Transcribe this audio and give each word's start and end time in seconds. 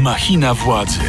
Machina 0.00 0.54
władzy. 0.54 1.00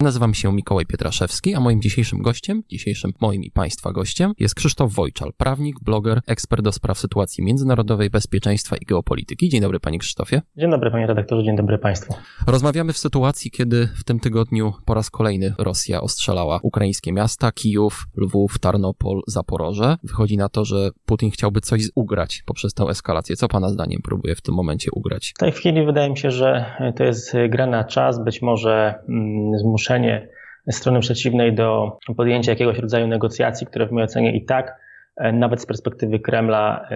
Nazywam 0.00 0.34
się 0.34 0.52
Mikołaj 0.52 0.86
Pietraszewski, 0.86 1.54
a 1.54 1.60
moim 1.60 1.82
dzisiejszym 1.82 2.22
gościem, 2.22 2.62
dzisiejszym 2.68 3.12
moim 3.20 3.44
i 3.44 3.50
Państwa 3.50 3.92
gościem 3.92 4.32
jest 4.38 4.54
Krzysztof 4.54 4.92
Wojczal, 4.92 5.32
prawnik, 5.36 5.80
bloger, 5.80 6.20
ekspert 6.26 6.62
do 6.62 6.72
spraw 6.72 6.98
sytuacji 6.98 7.44
międzynarodowej, 7.44 8.10
bezpieczeństwa 8.10 8.76
i 8.76 8.84
geopolityki. 8.84 9.48
Dzień 9.48 9.60
dobry 9.60 9.80
Panie 9.80 9.98
Krzysztofie. 9.98 10.42
Dzień 10.56 10.70
dobry 10.70 10.90
Panie 10.90 11.06
redaktorze, 11.06 11.44
dzień 11.44 11.56
dobry 11.56 11.78
Państwu. 11.78 12.14
Rozmawiamy 12.46 12.92
w 12.92 12.98
sytuacji, 12.98 13.50
kiedy 13.50 13.86
w 13.86 14.04
tym 14.04 14.20
tygodniu 14.20 14.72
po 14.84 14.94
raz 14.94 15.10
kolejny 15.10 15.54
Rosja 15.58 16.00
ostrzelała 16.00 16.60
ukraińskie 16.62 17.12
miasta, 17.12 17.52
Kijów, 17.52 18.06
Lwów, 18.16 18.58
Tarnopol, 18.58 19.20
Zaporoże. 19.26 19.96
Wychodzi 20.02 20.36
na 20.36 20.48
to, 20.48 20.64
że 20.64 20.90
Putin 21.06 21.30
chciałby 21.30 21.60
coś 21.60 21.82
ugrać 21.94 22.42
poprzez 22.46 22.74
tę 22.74 22.84
eskalację. 22.84 23.36
Co 23.36 23.48
Pana 23.48 23.68
zdaniem 23.68 24.02
próbuje 24.02 24.34
w 24.34 24.40
tym 24.40 24.54
momencie 24.54 24.90
ugrać? 24.92 25.32
W 25.36 25.38
tej 25.38 25.52
chwili 25.52 25.86
wydaje 25.86 26.10
mi 26.10 26.18
się, 26.18 26.30
że 26.30 26.64
to 26.96 27.04
jest 27.04 27.32
gra 27.48 27.66
na 27.66 27.84
czas, 27.84 28.24
być 28.24 28.42
może 28.42 28.94
mm, 29.08 29.58
zmuszenie 29.58 29.85
zmuszenie 29.86 30.28
strony 30.70 31.00
przeciwnej 31.00 31.54
do 31.54 31.98
podjęcia 32.16 32.52
jakiegoś 32.52 32.78
rodzaju 32.78 33.06
negocjacji, 33.06 33.66
które 33.66 33.86
w 33.86 33.92
mojej 33.92 34.04
ocenie 34.04 34.36
i 34.36 34.44
tak 34.44 34.80
e, 35.16 35.32
nawet 35.32 35.62
z 35.62 35.66
perspektywy 35.66 36.18
Kremla 36.18 36.88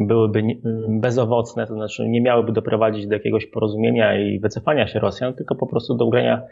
byłyby 0.00 0.42
bezowocne, 0.88 1.66
to 1.66 1.74
znaczy 1.74 2.08
nie 2.08 2.20
miałyby 2.20 2.52
doprowadzić 2.52 3.06
do 3.06 3.14
jakiegoś 3.14 3.46
porozumienia 3.46 4.18
i 4.18 4.40
wycofania 4.40 4.86
się 4.86 5.00
Rosjan, 5.00 5.34
tylko 5.34 5.54
po 5.54 5.66
prostu 5.66 5.94
do 5.94 6.04
ugrania 6.04 6.42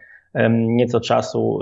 nieco 0.51 1.01
czasu 1.01 1.59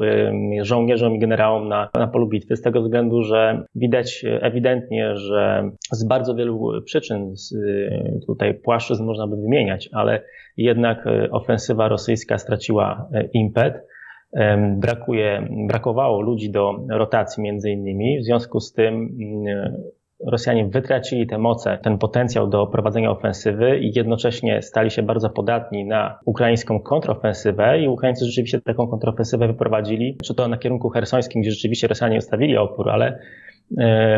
żołnierzom 0.63 1.15
i 1.15 1.19
generałom 1.19 1.69
na, 1.69 1.89
na 1.95 2.07
polu 2.07 2.29
bitwy, 2.29 2.57
z 2.57 2.63
tego 2.63 2.83
względu, 2.83 3.23
że 3.23 3.63
widać 3.75 4.25
ewidentnie, 4.41 5.17
że 5.17 5.71
z 5.93 6.05
bardzo 6.05 6.35
wielu 6.35 6.83
przyczyn 6.85 7.35
tutaj 8.27 8.55
płaszczyzn 8.55 9.05
można 9.05 9.27
by 9.27 9.37
wymieniać, 9.37 9.89
ale 9.93 10.23
jednak 10.57 11.07
e, 11.07 11.31
ofensywa 11.31 11.89
rosyjska 11.89 12.39
straciła 12.39 13.09
e, 13.13 13.25
impet. 13.33 13.89
Brakuje, 14.77 15.49
brakowało 15.69 16.21
ludzi 16.21 16.51
do 16.51 16.75
rotacji 16.91 17.43
między 17.43 17.71
innymi, 17.71 18.19
w 18.21 18.25
związku 18.25 18.61
z 18.61 18.73
tym 18.73 19.09
Rosjanie 20.27 20.67
wytracili 20.67 21.27
te 21.27 21.39
moce, 21.39 21.79
ten 21.83 21.99
potencjał 21.99 22.47
do 22.47 22.67
prowadzenia 22.67 23.11
ofensywy 23.11 23.79
i 23.79 23.93
jednocześnie 23.97 24.63
stali 24.63 24.91
się 24.91 25.03
bardzo 25.03 25.31
podatni 25.31 25.85
na 25.85 26.19
ukraińską 26.25 26.81
kontrofensywę 26.81 27.81
i 27.81 27.89
Ukraińcy 27.89 28.25
rzeczywiście 28.25 28.61
taką 28.61 28.87
kontrofensywę 28.87 29.47
wyprowadzili, 29.47 30.17
czy 30.25 30.35
to 30.35 30.49
na 30.49 30.59
kierunku 30.59 30.91
hersońskim, 30.91 31.43
gdzie 31.43 31.51
rzeczywiście 31.51 31.89
Rosjanie 31.89 32.19
ustawili 32.19 32.57
opór, 32.57 32.91
ale 32.91 33.19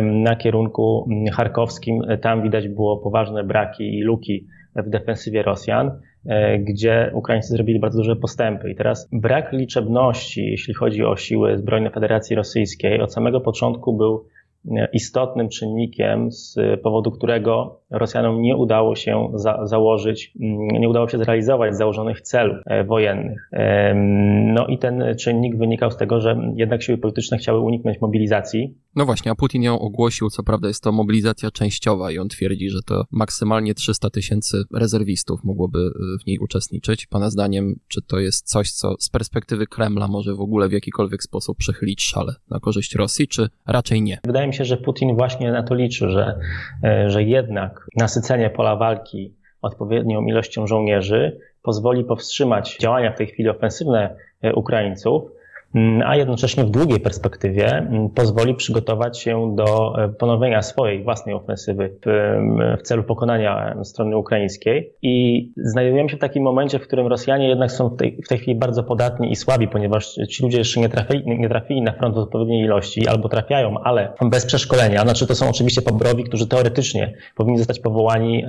na 0.03 0.37
kierunku 0.37 1.09
charkowskim 1.33 2.03
tam 2.23 2.43
widać 2.43 2.69
było 2.69 2.97
poważne 2.97 3.45
braki 3.45 3.99
i 3.99 4.03
luki 4.03 4.47
w 4.77 4.89
defensywie 4.91 5.43
Rosjan. 5.43 6.01
E, 6.27 6.59
gdzie 6.59 7.11
Ukraińcy 7.15 7.49
zrobili 7.49 7.81
bardzo 7.81 7.99
duże 7.99 8.17
postępy. 8.17 8.71
I 8.71 8.75
teraz 8.75 9.09
brak 9.13 9.53
liczebności, 9.53 10.51
jeśli 10.51 10.75
chodzi 10.75 11.05
o 11.05 11.17
siły 11.17 11.59
zbrojne 11.59 11.91
Federacji 11.91 12.37
Rosyjskiej, 12.37 13.01
od 13.01 13.13
samego 13.13 13.41
początku 13.41 13.97
był 13.97 14.25
istotnym 14.93 15.49
czynnikiem, 15.49 16.33
z 16.33 16.57
powodu 16.83 17.11
którego 17.11 17.80
Rosjanom 17.91 18.43
nie 18.43 18.57
udało 18.57 18.97
się 18.97 19.31
za 19.35 19.67
założyć, 19.67 20.33
mm, 20.41 20.69
nie 20.69 20.89
udało 20.89 21.09
się 21.09 21.19
zrealizować 21.19 21.77
założonych 21.77 22.21
celów 22.21 22.57
e, 22.67 22.85
wojennych. 22.85 23.51
No 24.55 24.67
i 24.67 24.79
ten 24.79 25.05
czynnik 25.19 25.57
wynikał 25.57 25.91
z 25.91 25.97
tego, 25.97 26.21
że 26.21 26.53
jednak 26.57 26.83
siły 26.83 26.99
polityczne 26.99 27.39
chciały 27.39 27.61
uniknąć 27.61 28.01
mobilizacji. 28.01 28.75
No 28.97 29.07
właśnie, 29.07 29.31
a 29.31 29.35
Putin 29.35 29.63
ją 29.63 29.79
ogłosił, 29.79 30.31
co 30.31 30.43
prawda 30.43 30.69
jest 30.69 30.83
to 30.83 30.93
mobilizacja 30.93 31.51
częściowa 31.51 32.11
i 32.11 32.19
on 32.19 32.29
twierdzi, 32.29 32.71
że 32.71 32.83
to 32.83 33.05
maksymalnie 33.11 33.75
300 33.75 34.11
tysięcy 34.11 34.63
rezerwistów 34.75 35.45
mogłoby 35.45 35.79
y, 35.79 35.93
w 36.23 36.27
niej 36.27 36.39
uczestniczyć. 36.39 37.07
Pana 37.07 37.31
zdaniem, 37.31 37.75
czy 37.89 38.03
to 38.03 38.19
jest 38.19 38.49
coś, 38.49 38.73
co 38.73 38.95
z 38.99 39.09
perspektywy 39.09 39.67
Kremla 39.67 40.09
może 40.09 40.35
w 40.35 40.41
ogóle 40.41 40.69
w 40.69 40.73
jakikolwiek 40.73 41.23
sposób 41.23 41.59
przechylić 41.59 42.03
szale 42.03 42.35
na 42.51 42.61
korzyść 42.61 42.95
Rosji, 42.95 43.29
czy 43.29 43.49
raczej 43.67 44.03
nie? 44.03 44.19
Wydaje 44.25 44.47
mi 44.47 44.55
się, 44.55 44.65
że 44.65 44.77
Putin 44.77 45.17
właśnie 45.17 45.53
na 45.53 45.63
to 45.63 45.75
liczy, 45.75 46.11
że, 46.11 46.39
e, 46.85 47.11
że 47.11 47.23
jednak 47.23 47.80
nasycenie 47.97 48.51
pola 48.51 48.77
walki 48.77 49.35
odpowiednią 49.63 50.25
ilością 50.27 50.67
żołnierzy 50.67 51.39
pozwoli 51.63 52.05
powstrzymać 52.05 52.77
działania 52.81 53.13
w 53.13 53.17
tej 53.17 53.27
chwili 53.27 53.49
ofensywne 53.49 54.17
e, 54.43 54.55
Ukraińców, 54.55 55.23
a 56.05 56.17
jednocześnie 56.17 56.65
w 56.65 56.71
długiej 56.71 57.01
perspektywie 57.01 57.67
mm, 57.67 58.09
pozwoli 58.09 58.55
przygotować 58.55 59.19
się 59.19 59.57
do 59.57 59.95
e, 60.05 60.09
ponowienia 60.09 60.63
swojej 60.63 61.05
własnej 61.05 61.35
ofensywy 61.35 61.91
w, 62.05 62.09
mm, 62.09 62.77
w, 62.77 62.83
celu 62.83 63.03
pokonania 63.03 63.77
strony 63.85 64.17
ukraińskiej. 64.17 64.93
I 65.03 65.49
znajdujemy 65.57 66.09
się 66.09 66.17
w 66.17 66.21
takim 66.21 66.43
momencie, 66.43 66.79
w 66.79 66.83
którym 66.83 67.07
Rosjanie 67.07 67.49
jednak 67.49 67.73
są 67.73 67.89
w 67.89 67.97
tej, 67.97 68.19
w 68.25 68.29
tej 68.29 68.39
chwili 68.39 68.59
bardzo 68.59 68.83
podatni 68.83 69.33
i 69.33 69.37
słabi, 69.37 69.69
ponieważ 69.69 70.15
ci 70.15 70.43
ludzie 70.43 70.59
jeszcze 70.59 70.81
nie 70.81 70.89
trafili, 70.89 71.39
nie 71.39 71.49
trafili 71.49 71.83
na 71.83 71.93
front 71.93 72.15
w 72.15 72.19
odpowiedniej 72.19 72.65
ilości, 72.65 73.09
albo 73.09 73.29
trafiają, 73.29 73.75
ale 73.79 74.13
bez 74.23 74.47
przeszkolenia. 74.47 75.03
Znaczy 75.03 75.27
to 75.27 75.35
są 75.35 75.49
oczywiście 75.49 75.83
pobrowi, 75.83 76.25
którzy 76.25 76.49
teoretycznie 76.49 77.15
powinni 77.37 77.59
zostać 77.59 77.81
powołani, 77.81 78.45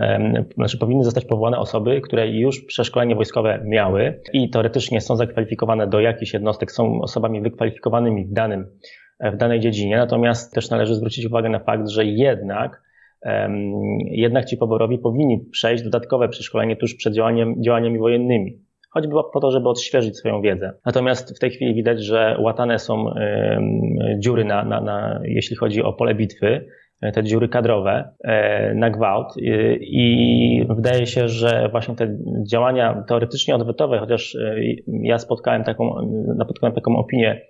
znaczy 0.56 0.78
powinny 0.78 1.04
zostać 1.04 1.26
powołane 1.26 1.60
osoby, 1.60 2.02
które 2.02 2.28
już 2.28 2.62
przeszkolenie 2.62 3.16
wojskowe 3.16 3.60
miały 3.66 4.20
i 4.34 4.50
teoretycznie 4.50 5.02
są 5.02 5.16
zakwalifikowane 5.16 5.88
do 5.88 6.00
jakichś 6.00 6.34
jednostek, 6.34 6.72
są 6.72 7.08
osobami 7.12 7.42
wykwalifikowanymi 7.42 8.26
w, 8.26 8.34
danym, 8.34 8.66
w 9.20 9.38
danej 9.38 9.60
dziedzinie. 9.60 9.98
Natomiast 9.98 10.54
też 10.54 10.70
należy 10.70 10.96
zwrócić 10.96 11.26
uwagę 11.26 11.50
na 11.50 11.60
fakt, 11.60 11.90
że 11.90 12.06
jednak 12.06 12.82
jednak 14.06 14.46
ci 14.46 14.58
poborowi 14.58 14.98
powinni 14.98 15.46
przejść 15.52 15.84
dodatkowe 15.84 16.30
przeszkolenie 16.30 16.76
tuż 16.76 16.96
przed 16.96 17.14
działaniem, 17.14 17.64
działaniami 17.64 18.00
wojennymi. 18.00 18.60
Choćby 18.90 19.14
po 19.34 19.40
to, 19.40 19.52
żeby 19.52 19.70
odświeżyć 19.70 20.18
swoją 20.18 20.42
wiedzę. 20.42 20.74
Natomiast 20.86 21.38
w 21.38 21.40
tej 21.40 21.52
chwili 21.52 21.74
widać, 21.74 22.04
że 22.04 22.38
łatane 22.40 22.80
są 22.80 23.06
dziury, 24.20 24.46
na, 24.46 24.64
na, 24.66 24.82
na, 24.82 25.22
jeśli 25.24 25.56
chodzi 25.56 25.84
o 25.84 25.94
pole 25.94 26.16
bitwy, 26.16 26.66
te 27.14 27.24
dziury 27.24 27.50
kadrowe 27.50 28.10
e, 28.24 28.74
na 28.74 28.90
gwałt 28.90 29.34
i 29.82 30.66
wydaje 30.70 31.08
się, 31.08 31.28
że 31.28 31.70
właśnie 31.72 31.96
te 31.96 32.18
działania 32.48 33.04
teoretycznie 33.08 33.56
odwetowe, 33.56 34.00
chociaż 34.00 34.36
e, 34.36 34.56
ja 34.88 35.18
spotkałem 35.20 35.64
taką, 35.64 36.12
napotkałem 36.38 36.76
taką 36.76 36.96
opinię 36.96 37.42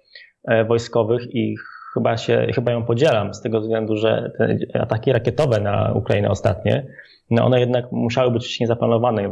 e, 0.48 0.66
wojskowych 0.66 1.36
i 1.36 1.56
chyba 1.94 2.18
się, 2.18 2.48
chyba 2.56 2.72
ją 2.72 2.86
podzielam 2.86 3.34
z 3.34 3.42
tego 3.42 3.62
względu, 3.62 3.98
że 3.98 4.32
te 4.38 4.82
ataki 4.82 5.14
rakietowe 5.14 5.60
na 5.60 5.94
Ukrainę 5.96 6.30
ostatnie, 6.30 6.86
no 7.32 7.46
one 7.46 7.60
jednak 7.60 7.92
musiały 7.92 8.32
być 8.32 8.46
wcześniej 8.46 8.68
zaplanowane. 8.68 9.30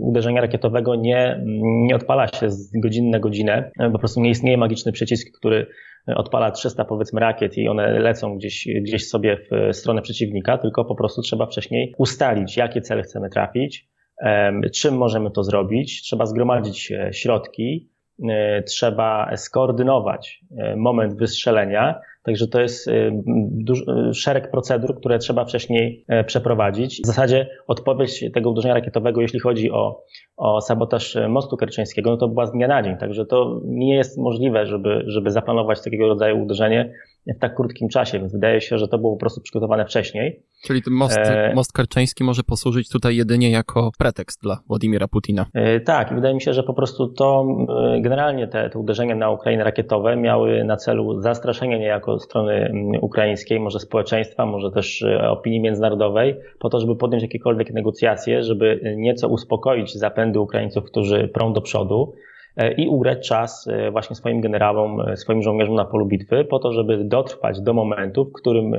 Uderzenia 0.00 0.40
rakietowego 0.40 0.94
nie, 0.94 1.40
nie 1.62 1.96
odpala 1.96 2.28
się 2.28 2.50
z 2.50 2.80
godziny 2.80 3.10
na 3.10 3.18
godzinę. 3.18 3.70
Po 3.92 3.98
prostu 3.98 4.20
nie 4.20 4.30
istnieje 4.30 4.56
magiczny 4.56 4.92
przycisk, 4.92 5.38
który 5.38 5.66
odpala 6.16 6.50
300 6.50 6.84
powiedzmy 6.84 7.20
rakiet 7.20 7.58
i 7.58 7.68
one 7.68 7.98
lecą 7.98 8.36
gdzieś, 8.36 8.68
gdzieś 8.82 9.08
sobie 9.08 9.38
w 9.50 9.76
stronę 9.76 10.02
przeciwnika, 10.02 10.58
tylko 10.58 10.84
po 10.84 10.94
prostu 10.94 11.22
trzeba 11.22 11.46
wcześniej 11.46 11.94
ustalić, 11.98 12.56
jakie 12.56 12.80
cele 12.80 13.02
chcemy 13.02 13.30
trafić, 13.30 13.88
czym 14.74 14.96
możemy 14.96 15.30
to 15.30 15.42
zrobić, 15.44 16.02
trzeba 16.02 16.26
zgromadzić 16.26 16.92
e, 16.92 17.12
środki, 17.12 17.90
e, 18.28 18.62
trzeba 18.62 19.36
skoordynować 19.36 20.44
e, 20.58 20.76
moment 20.76 21.18
wystrzelenia, 21.18 22.00
Także 22.22 22.48
to 22.48 22.60
jest 22.60 22.88
y, 22.88 23.10
duży, 23.50 23.84
szereg 24.14 24.50
procedur, 24.50 24.96
które 25.00 25.18
trzeba 25.18 25.44
wcześniej 25.44 26.04
e, 26.08 26.24
przeprowadzić. 26.24 27.00
W 27.02 27.06
zasadzie 27.06 27.48
odpowiedź 27.66 28.24
tego 28.34 28.50
uderzenia 28.50 28.74
rakietowego, 28.74 29.20
jeśli 29.20 29.40
chodzi 29.40 29.70
o, 29.70 30.04
o 30.36 30.60
sabotaż 30.60 31.18
mostu 31.28 31.56
kerczeńskiego, 31.56 32.10
no 32.10 32.16
to 32.16 32.28
była 32.28 32.46
z 32.46 32.52
dnia 32.52 32.68
na 32.68 32.82
dzień. 32.82 32.96
Także 32.96 33.26
to 33.26 33.60
nie 33.64 33.96
jest 33.96 34.18
możliwe, 34.18 34.66
żeby, 34.66 35.04
żeby 35.06 35.30
zaplanować 35.30 35.82
takiego 35.84 36.08
rodzaju 36.08 36.42
uderzenie 36.42 36.94
w 37.36 37.38
tak 37.38 37.54
krótkim 37.54 37.88
czasie, 37.88 38.18
więc 38.18 38.32
wydaje 38.32 38.60
się, 38.60 38.78
że 38.78 38.88
to 38.88 38.98
było 38.98 39.12
po 39.12 39.20
prostu 39.20 39.40
przygotowane 39.40 39.84
wcześniej. 39.84 40.42
Czyli 40.64 40.82
ten 40.82 40.94
most, 40.94 41.18
e... 41.18 41.52
most 41.54 41.72
karczeński 41.72 42.24
może 42.24 42.42
posłużyć 42.42 42.88
tutaj 42.88 43.16
jedynie 43.16 43.50
jako 43.50 43.90
pretekst 43.98 44.42
dla 44.42 44.58
Władimira 44.68 45.08
Putina. 45.08 45.46
E, 45.54 45.80
tak, 45.80 46.14
wydaje 46.14 46.34
mi 46.34 46.42
się, 46.42 46.52
że 46.52 46.62
po 46.62 46.74
prostu 46.74 47.08
to 47.08 47.46
e, 47.96 48.00
generalnie 48.00 48.48
te, 48.48 48.70
te 48.70 48.78
uderzenia 48.78 49.14
na 49.14 49.30
Ukrainę 49.30 49.64
rakietowe 49.64 50.16
miały 50.16 50.64
na 50.64 50.76
celu 50.76 51.20
zastraszenie 51.20 51.78
niejako 51.78 52.07
strony 52.18 52.72
ukraińskiej, 53.00 53.60
może 53.60 53.80
społeczeństwa, 53.80 54.46
może 54.46 54.70
też 54.70 55.02
e, 55.02 55.30
opinii 55.30 55.60
międzynarodowej, 55.60 56.36
po 56.58 56.68
to, 56.68 56.80
żeby 56.80 56.96
podjąć 56.96 57.22
jakiekolwiek 57.22 57.72
negocjacje, 57.72 58.42
żeby 58.42 58.94
nieco 58.96 59.28
uspokoić 59.28 59.94
zapędy 59.94 60.40
Ukraińców, 60.40 60.84
którzy 60.84 61.28
prą 61.28 61.52
do 61.52 61.60
przodu. 61.60 62.12
E, 62.58 62.72
i 62.72 62.88
ugrać 62.88 63.28
czas 63.28 63.68
e, 63.68 63.90
właśnie 63.90 64.16
swoim 64.16 64.40
generałom, 64.40 65.00
e, 65.00 65.16
swoim 65.16 65.42
żołnierzom 65.42 65.74
na 65.74 65.84
polu 65.84 66.06
bitwy, 66.06 66.44
po 66.44 66.58
to, 66.58 66.72
żeby 66.72 67.04
dotrwać 67.04 67.60
do 67.60 67.74
momentu, 67.74 68.24
w 68.24 68.32
którym 68.32 68.72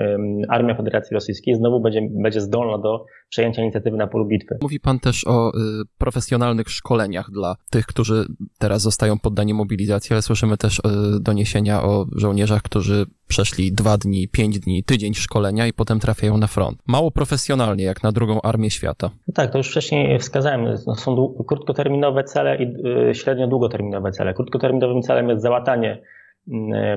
armia 0.49 0.75
Federacji 0.75 1.13
Rosyjskiej 1.13 1.55
znowu 1.55 1.79
będzie, 1.79 2.01
będzie 2.11 2.41
zdolna 2.41 2.77
do 2.77 3.05
przejęcia 3.29 3.61
inicjatywy 3.61 3.97
na 3.97 4.07
polu 4.07 4.25
bitwy. 4.25 4.57
Mówi 4.61 4.79
pan 4.79 4.99
też 4.99 5.27
o 5.27 5.49
y, 5.49 5.51
profesjonalnych 5.97 6.69
szkoleniach 6.69 7.31
dla 7.31 7.55
tych, 7.71 7.85
którzy 7.85 8.25
teraz 8.59 8.81
zostają 8.81 9.19
poddani 9.19 9.53
mobilizacji, 9.53 10.13
ale 10.13 10.21
słyszymy 10.21 10.57
też 10.57 10.79
y, 10.79 10.81
doniesienia 11.21 11.83
o 11.83 12.05
żołnierzach, 12.15 12.61
którzy 12.61 13.05
przeszli 13.27 13.71
dwa 13.71 13.97
dni, 13.97 14.27
pięć 14.27 14.59
dni, 14.59 14.83
tydzień 14.83 15.13
szkolenia 15.13 15.67
i 15.67 15.73
potem 15.73 15.99
trafiają 15.99 16.37
na 16.37 16.47
front. 16.47 16.77
Mało 16.87 17.11
profesjonalnie, 17.11 17.83
jak 17.83 18.03
na 18.03 18.11
drugą 18.11 18.41
armię 18.41 18.69
świata. 18.69 19.09
No 19.27 19.33
tak, 19.33 19.51
to 19.51 19.57
już 19.57 19.69
wcześniej 19.69 20.19
wskazałem. 20.19 20.65
No 20.87 20.95
są 20.95 21.35
krótkoterminowe 21.47 22.23
cele 22.23 22.57
i 22.63 22.75
średnio 23.15 23.47
długoterminowe 23.69 24.12
cele. 24.12 24.33
Krótkoterminowym 24.33 25.01
celem 25.01 25.30
jest 25.30 25.42
załatanie 25.42 26.01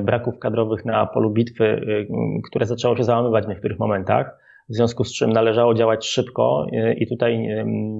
braków 0.01 0.39
kadrowych 0.39 0.85
na 0.85 1.07
polu 1.07 1.31
bitwy, 1.31 1.87
które 2.45 2.67
zaczęło 2.67 2.97
się 2.97 3.05
załamywać 3.05 3.45
w 3.45 3.49
niektórych 3.49 3.79
momentach 3.79 4.43
w 4.69 4.75
związku 4.75 5.05
z 5.05 5.13
czym 5.13 5.33
należało 5.33 5.75
działać 5.75 6.07
szybko 6.07 6.67
y, 6.73 6.95
i 6.95 7.07
tutaj 7.07 7.49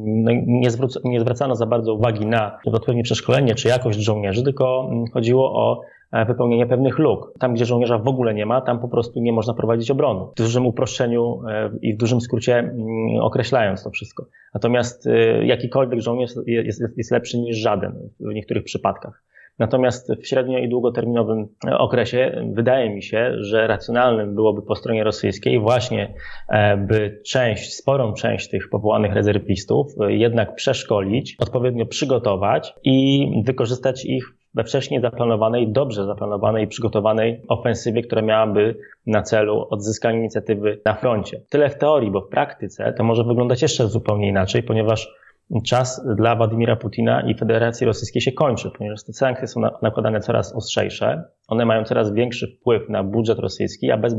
no, 0.07 0.31
nie, 0.47 0.71
zwróc, 0.71 1.01
nie 1.05 1.21
zwracano 1.21 1.57
za 1.57 1.67
bardzo 1.67 1.95
uwagi 1.95 2.27
na 2.27 2.59
odpowiednie 2.65 3.03
przeszkolenie 3.03 3.55
czy 3.55 3.69
jakość 3.69 3.99
żołnierzy, 3.99 4.43
tylko 4.43 4.89
mm, 4.91 5.05
chodziło 5.13 5.53
o 5.55 5.81
wypełnienie 6.27 6.67
pewnych 6.67 6.99
luk. 6.99 7.33
Tam, 7.39 7.55
gdzie 7.55 7.65
żołnierza 7.65 7.99
w 7.99 8.09
ogóle 8.09 8.35
nie 8.35 8.47
ma, 8.47 8.61
tam 8.61 8.81
po 8.81 8.89
prostu 8.89 9.21
nie 9.21 9.33
można 9.33 9.55
prowadzić 9.55 9.91
obrony. 9.91 10.21
W 10.33 10.35
dużym 10.35 10.67
uproszczeniu 10.67 11.43
e, 11.49 11.71
i 11.83 11.95
w 11.95 11.97
dużym 11.97 12.21
skrócie 12.21 12.59
mm, 12.59 12.77
określając 13.21 13.85
to 13.85 13.91
wszystko. 13.91 14.27
Natomiast 14.55 15.07
y, 15.07 15.45
jakikolwiek 15.45 16.01
żołnierz 16.01 16.31
jest, 16.47 16.81
jest, 16.81 16.83
jest 16.97 17.11
lepszy 17.11 17.39
niż 17.39 17.57
żaden 17.57 18.11
w 18.21 18.35
niektórych 18.35 18.65
przypadkach. 18.65 19.23
Natomiast 19.59 20.13
w 20.23 20.27
średnio 20.27 20.59
i 20.59 20.69
długoterminowym 20.69 21.49
okresie 21.79 22.45
wydaje 22.55 22.91
mi 22.91 23.03
się, 23.03 23.33
że 23.39 23.67
racjonalnym 23.67 24.35
byłoby 24.35 24.63
po 24.63 24.77
stronie 24.77 25.05
rosyjskiej 25.05 25.61
właśnie, 25.61 26.15
e, 26.49 26.77
by 26.77 27.21
część, 27.27 27.75
sporą 27.75 28.13
część 28.13 28.49
tych 28.49 28.69
powołanych 28.71 29.13
rezerwistów 29.13 29.87
e, 30.01 30.13
jednak 30.13 30.55
przeszkolić, 30.55 31.37
odpowiednio 31.39 31.87
przygotować 31.87 32.75
i 32.85 33.29
wykorzystać 33.47 34.05
ich 34.05 34.25
we 34.55 34.65
wcześniej 34.65 35.01
zaplanowanej, 35.01 35.73
dobrze 35.73 36.07
zaplanowanej 36.07 36.65
i 36.65 36.69
przygotowanej 36.69 37.43
ofensywie, 37.49 38.03
która 38.03 38.23
miałaby 38.23 38.79
na 39.07 39.23
celu 39.23 39.67
odzyskanie 39.71 40.19
inicjatywy 40.19 40.81
na 40.85 40.95
froncie. 40.95 41.41
Tyle 41.49 41.71
w 41.71 41.79
teorii, 41.79 42.11
bo 42.11 42.21
w 42.21 42.29
praktyce 42.29 42.93
to 42.93 43.05
może 43.05 43.25
wyglądać 43.25 43.63
jeszcze 43.63 43.89
zupełnie 43.89 44.29
inaczej, 44.29 44.63
ponieważ 44.63 45.23
czas 45.67 46.07
dla 46.17 46.37
Władimira 46.37 46.77
Putina 46.77 47.21
i 47.21 47.35
Federacji 47.35 47.87
Rosyjskiej 47.87 48.23
się 48.23 48.33
kończy, 48.33 48.71
ponieważ 48.79 49.05
te 49.05 49.13
sankcje 49.13 49.49
są 49.49 49.61
nakładane 49.83 50.21
coraz 50.21 50.55
ostrzejsze, 50.57 51.25
one 51.49 51.65
mają 51.65 51.85
coraz 51.85 52.13
większy 52.13 52.57
wpływ 52.57 52.89
na 52.89 53.05
budżet 53.05 53.39
rosyjski, 53.39 53.91
a 53.91 53.97
bez, 53.97 54.15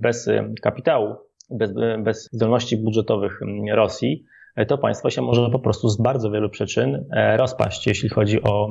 bez 0.00 0.30
kapitału, 0.62 1.14
bez, 1.50 1.74
bez 1.98 2.28
zdolności 2.32 2.76
budżetowych 2.76 3.40
Rosji, 3.74 4.24
to 4.68 4.78
państwo 4.78 5.10
się 5.10 5.22
może 5.22 5.50
po 5.50 5.58
prostu 5.58 5.88
z 5.88 6.00
bardzo 6.00 6.30
wielu 6.30 6.50
przyczyn 6.50 7.04
e, 7.12 7.36
rozpaść, 7.36 7.86
jeśli 7.86 8.08
chodzi 8.08 8.42
o. 8.42 8.68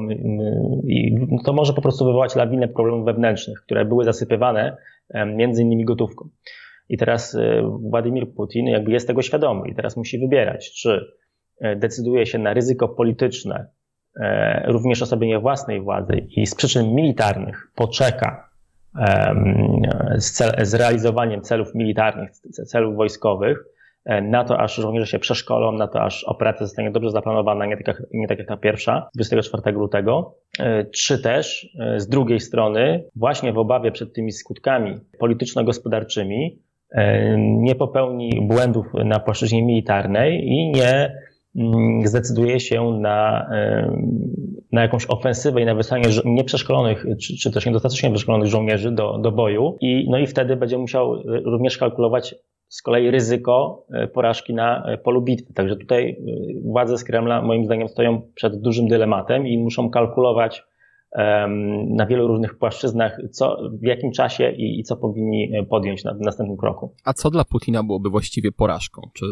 To 1.46 1.54
może 1.54 1.74
po 1.74 1.82
prostu 1.82 2.06
wywołać 2.06 2.36
lawinę 2.36 2.68
problemów 2.68 3.06
wewnętrznych, 3.06 3.62
które 3.62 3.86
były 3.86 4.06
zasypywane 4.06 4.78
między 5.36 5.62
innymi 5.62 5.86
gotówką. 5.86 6.30
I 6.90 6.98
teraz 6.98 7.36
e, 7.36 7.62
Władimir 7.80 8.34
Putin 8.34 8.68
jakby 8.68 8.92
jest 8.92 9.08
tego 9.08 9.22
świadomy 9.22 9.70
i 9.70 9.76
teraz 9.76 9.98
musi 9.98 10.20
wybierać, 10.20 10.72
czy 10.72 11.12
E, 11.62 11.76
decyduje 11.76 12.26
się 12.26 12.38
na 12.38 12.54
ryzyko 12.54 12.90
polityczne, 12.90 13.68
e, 14.16 14.64
również 14.72 15.02
osłabienie 15.02 15.40
własnej 15.40 15.82
władzy 15.82 16.28
i 16.38 16.48
z 16.48 16.56
przyczyn 16.56 16.96
militarnych 16.96 17.72
poczeka 17.76 18.52
z, 20.18 20.32
cel, 20.32 20.66
z 20.66 20.74
realizowaniem 20.74 21.42
celów 21.42 21.76
militarnych, 21.76 22.32
celów 22.68 22.96
wojskowych, 22.96 23.58
e, 23.58 23.71
na 24.06 24.44
to, 24.44 24.60
aż 24.60 24.76
żołnierze 24.76 25.06
się 25.06 25.20
przeszkolą, 25.20 25.72
na 25.72 25.88
to, 25.88 26.02
aż 26.02 26.24
operacja 26.24 26.66
zostanie 26.66 26.92
dobrze 26.92 27.12
zaplanowana, 27.12 27.66
nie 27.66 27.78
tak 27.78 27.88
jak, 27.88 28.04
nie 28.14 28.28
tak 28.28 28.40
jak 28.40 28.48
ta 28.48 28.58
pierwsza, 28.58 29.10
24 29.16 29.72
lutego, 29.72 30.36
czy 30.94 31.20
też 31.20 31.76
z 31.98 32.08
drugiej 32.08 32.40
strony, 32.40 33.04
właśnie 33.16 33.54
w 33.54 33.58
obawie 33.58 33.92
przed 33.92 34.14
tymi 34.14 34.32
skutkami 34.32 35.00
polityczno-gospodarczymi, 35.20 36.60
nie 37.38 37.76
popełni 37.76 38.42
błędów 38.42 38.86
na 39.06 39.20
płaszczyźnie 39.20 39.64
militarnej 39.64 40.48
i 40.48 40.72
nie 40.72 41.12
Mm, 41.56 42.08
zdecyduje 42.08 42.60
się 42.60 42.98
na, 43.02 43.50
na 44.72 44.82
jakąś 44.82 45.06
ofensywę 45.10 45.62
i 45.62 45.66
na 45.66 45.76
wysłanie 45.76 46.10
nieprzeszkolonych, 46.26 47.06
czy, 47.22 47.38
czy 47.38 47.52
też 47.52 47.66
niedostatecznie 47.66 48.10
wyszkolonych 48.10 48.50
żołnierzy 48.50 48.92
do, 48.92 49.18
do 49.18 49.32
boju. 49.32 49.78
I, 49.82 50.08
no 50.10 50.18
i 50.18 50.28
wtedy 50.28 50.56
będzie 50.56 50.78
musiał 50.78 51.16
e, 51.16 51.22
również 51.46 51.78
kalkulować 51.78 52.36
z 52.72 52.82
kolei 52.82 53.12
ryzyko 53.12 53.86
e, 53.90 54.08
porażki 54.08 54.54
na 54.54 54.84
e, 54.86 54.98
polu 54.98 55.22
bitwy. 55.22 55.54
Także 55.54 55.76
tutaj 55.76 56.18
władze 56.64 56.98
z 56.98 57.04
Kremla 57.04 57.42
moim 57.42 57.66
zdaniem 57.66 57.88
stoją 57.88 58.22
przed 58.36 58.62
dużym 58.62 58.88
dylematem 58.88 59.48
i 59.48 59.58
muszą 59.58 59.90
kalkulować 59.90 60.64
na 61.88 62.06
wielu 62.06 62.28
różnych 62.28 62.58
płaszczyznach, 62.58 63.20
co, 63.32 63.58
w 63.82 63.86
jakim 63.86 64.12
czasie 64.12 64.52
i, 64.52 64.80
i 64.80 64.84
co 64.84 64.98
powinni 64.98 65.52
podjąć 65.70 66.04
na, 66.04 66.14
w 66.14 66.20
następnym 66.20 66.58
kroku. 66.58 66.94
A 67.06 67.14
co 67.14 67.30
dla 67.30 67.46
Putina 67.46 67.84
byłoby 67.84 68.10
właściwie 68.10 68.52
porażką? 68.52 69.02
Czy 69.14 69.26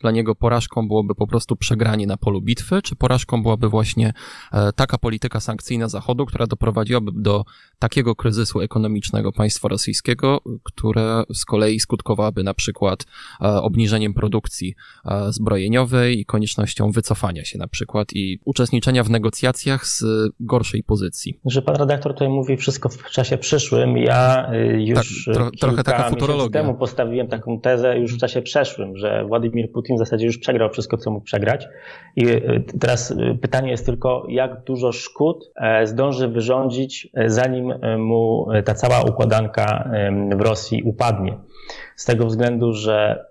dla 0.00 0.10
niego 0.10 0.34
porażką 0.34 0.88
byłoby 0.88 1.14
po 1.14 1.26
prostu 1.26 1.56
przegranie 1.56 2.06
na 2.06 2.16
polu 2.16 2.40
bitwy, 2.40 2.82
czy 2.82 2.96
porażką 2.96 3.42
byłaby 3.42 3.68
właśnie 3.68 4.12
e, 4.52 4.72
taka 4.72 4.98
polityka 4.98 5.40
sankcyjna 5.40 5.88
Zachodu, 5.88 6.26
która 6.26 6.46
doprowadziłaby 6.46 7.10
do 7.14 7.44
takiego 7.78 8.14
kryzysu 8.14 8.60
ekonomicznego 8.60 9.32
państwa 9.32 9.68
rosyjskiego, 9.68 10.40
które 10.62 11.22
z 11.34 11.44
kolei 11.44 11.80
skutkowałaby 11.80 12.42
na 12.42 12.54
przykład 12.54 13.04
e, 13.40 13.62
obniżeniem 13.62 14.14
produkcji 14.14 14.74
e, 15.04 15.32
zbrojeniowej 15.32 16.20
i 16.20 16.24
koniecznością 16.24 16.90
wycofania 16.90 17.44
się 17.44 17.58
na 17.58 17.68
przykład 17.68 18.12
i 18.12 18.38
uczestniczenia 18.44 19.04
w 19.04 19.10
negocjacjach 19.10 19.86
z 19.86 20.04
gorszej 20.40 20.82
pozycji. 20.82 21.40
Że 21.46 21.62
pan 21.62 21.76
redaktor 21.76 22.12
tutaj 22.12 22.28
mówi 22.28 22.56
wszystko 22.56 22.88
w 22.88 23.10
czasie 23.10 23.38
przyszłym. 23.38 23.96
Ja 23.96 24.50
już 24.78 25.24
tak, 25.24 25.34
tro, 25.34 25.50
trochę 25.60 25.84
taka 25.84 26.10
futurologia. 26.10 26.62
temu 26.62 26.74
postawiłem 26.74 27.28
taką 27.28 27.60
tezę 27.60 27.98
już 27.98 28.14
w 28.14 28.18
czasie 28.18 28.42
przeszłym, 28.42 28.96
że 28.96 29.24
Władimir 29.24 29.72
Putin 29.72 29.83
Putin 29.84 29.96
w 29.96 29.98
zasadzie 29.98 30.26
już 30.26 30.38
przegrał 30.38 30.70
wszystko, 30.70 30.96
co 30.96 31.10
mógł 31.10 31.24
przegrać. 31.24 31.68
I 32.16 32.28
e, 32.28 32.40
teraz 32.80 33.10
e, 33.10 33.34
pytanie 33.34 33.70
jest 33.70 33.86
tylko, 33.86 34.26
jak 34.28 34.64
dużo 34.64 34.92
szkód 34.92 35.52
e, 35.56 35.86
zdąży 35.86 36.28
wyrządzić, 36.28 37.08
zanim 37.26 37.74
mu 37.98 38.46
ta 38.64 38.74
cała 38.74 39.02
układanka 39.02 39.90
w 40.36 40.40
Rosji 40.40 40.82
upadnie. 40.82 41.38
Z 41.96 42.04
tego 42.04 42.26
względu, 42.26 42.72
że 42.72 43.24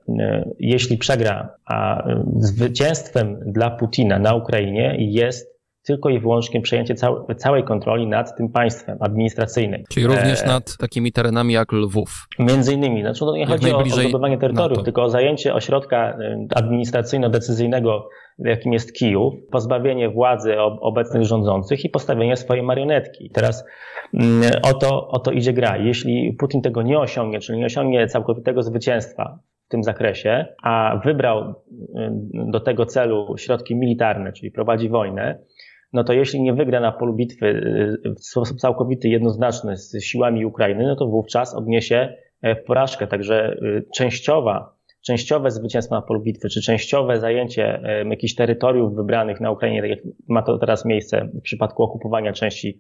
jeśli 0.59 0.97
przegra, 0.97 1.49
a 1.65 2.03
zwycięstwem 2.39 3.39
dla 3.45 3.69
Putina 3.69 4.19
na 4.19 4.35
Ukrainie 4.35 4.95
jest 4.99 5.52
tylko 5.83 6.09
i 6.09 6.19
wyłącznie 6.19 6.61
przejęcie 6.61 6.95
całej 7.37 7.63
kontroli 7.63 8.07
nad 8.07 8.37
tym 8.37 8.49
państwem 8.49 8.97
administracyjnym. 8.99 9.83
Czyli 9.89 10.07
również 10.07 10.43
e... 10.43 10.47
nad 10.47 10.77
takimi 10.77 11.11
terenami 11.11 11.53
jak 11.53 11.71
Lwów. 11.71 12.27
Między 12.39 12.73
innymi. 12.73 13.01
Znaczy, 13.01 13.19
to 13.19 13.35
nie 13.35 13.45
chodzi 13.45 13.73
o, 13.73 13.77
o 13.77 13.85
zdobywanie 13.85 14.37
terytoriów, 14.37 14.83
tylko 14.83 15.03
o 15.03 15.09
zajęcie 15.09 15.53
ośrodka 15.53 16.17
y, 16.19 16.47
administracyjno-decyzyjnego, 16.55 18.07
jakim 18.39 18.73
jest 18.73 18.93
Kijów, 18.93 19.33
pozbawienie 19.51 20.09
władzy 20.09 20.59
obecnych 20.59 21.23
rządzących 21.23 21.85
i 21.85 21.89
postawienie 21.89 22.37
swojej 22.37 22.63
marionetki. 22.63 23.29
Teraz 23.33 23.65
mm, 24.13 24.51
o 24.63 24.73
to, 24.73 25.07
o 25.07 25.19
to 25.19 25.31
idzie 25.31 25.53
gra. 25.53 25.77
Jeśli 25.77 26.35
Putin 26.39 26.61
tego 26.61 26.81
nie 26.81 26.99
osiągnie, 26.99 27.39
czyli 27.39 27.59
nie 27.59 27.65
osiągnie 27.65 28.07
całkowitego 28.07 28.63
zwycięstwa 28.63 29.39
w 29.65 29.69
tym 29.69 29.83
zakresie, 29.83 30.45
a 30.63 31.01
wybrał 31.05 31.49
y, 31.49 31.53
do 32.31 32.59
tego 32.59 32.85
celu 32.85 33.35
środki 33.37 33.75
militarne, 33.75 34.33
czyli 34.33 34.51
prowadzi 34.51 34.89
wojnę, 34.89 35.39
no 35.93 36.03
to 36.03 36.13
jeśli 36.13 36.41
nie 36.41 36.53
wygra 36.53 36.79
na 36.79 36.91
polu 36.91 37.13
bitwy 37.13 37.45
y, 38.05 38.15
w 38.15 38.25
sposób 38.25 38.57
całkowity, 38.57 39.09
jednoznaczny 39.09 39.77
z 39.77 40.03
siłami 40.03 40.45
Ukrainy, 40.45 40.87
no 40.87 40.95
to 40.95 41.07
wówczas 41.07 41.55
odniesie 41.55 42.13
e, 42.41 42.55
porażkę. 42.55 43.07
Także 43.07 43.53
y, 43.53 43.85
częściowa, 43.95 44.75
częściowe 45.01 45.51
zwycięstwo 45.51 45.95
na 45.95 46.01
polu 46.01 46.21
bitwy, 46.21 46.49
czy 46.49 46.61
częściowe 46.61 47.19
zajęcie 47.19 47.81
jakichś 48.09 48.35
terytoriów 48.35 48.95
wybranych 48.95 49.41
na 49.41 49.51
Ukrainie, 49.51 49.81
tak 49.81 49.89
jak 49.89 49.99
ma 50.27 50.41
to 50.41 50.57
teraz 50.57 50.85
miejsce 50.85 51.29
w 51.33 51.41
przypadku 51.41 51.83
okupowania 51.83 52.33
części 52.33 52.79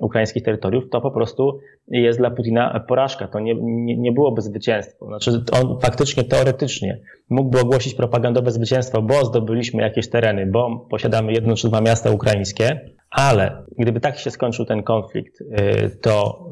ukraińskich 0.00 0.42
terytoriów, 0.42 0.90
to 0.90 1.00
po 1.00 1.10
prostu 1.10 1.58
jest 1.88 2.18
dla 2.18 2.30
Putina 2.30 2.84
porażka. 2.88 3.28
To 3.28 3.40
nie, 3.40 3.54
nie, 3.54 3.96
nie 3.96 4.12
byłoby 4.12 4.42
zwycięstwo. 4.42 5.06
Znaczy 5.06 5.30
on 5.52 5.80
faktycznie, 5.80 6.24
teoretycznie 6.24 7.00
mógłby 7.30 7.60
ogłosić 7.60 7.94
propagandowe 7.94 8.50
zwycięstwo, 8.50 9.02
bo 9.02 9.24
zdobyliśmy 9.24 9.82
jakieś 9.82 10.10
tereny, 10.10 10.46
bo 10.46 10.86
posiadamy 10.90 11.32
jedno 11.32 11.56
czy 11.56 11.68
dwa 11.68 11.80
miasta 11.80 12.10
ukraińskie, 12.10 12.80
ale 13.10 13.64
gdyby 13.78 14.00
tak 14.00 14.18
się 14.18 14.30
skończył 14.30 14.64
ten 14.64 14.82
konflikt, 14.82 15.40
y, 15.40 15.46
to 16.00 16.46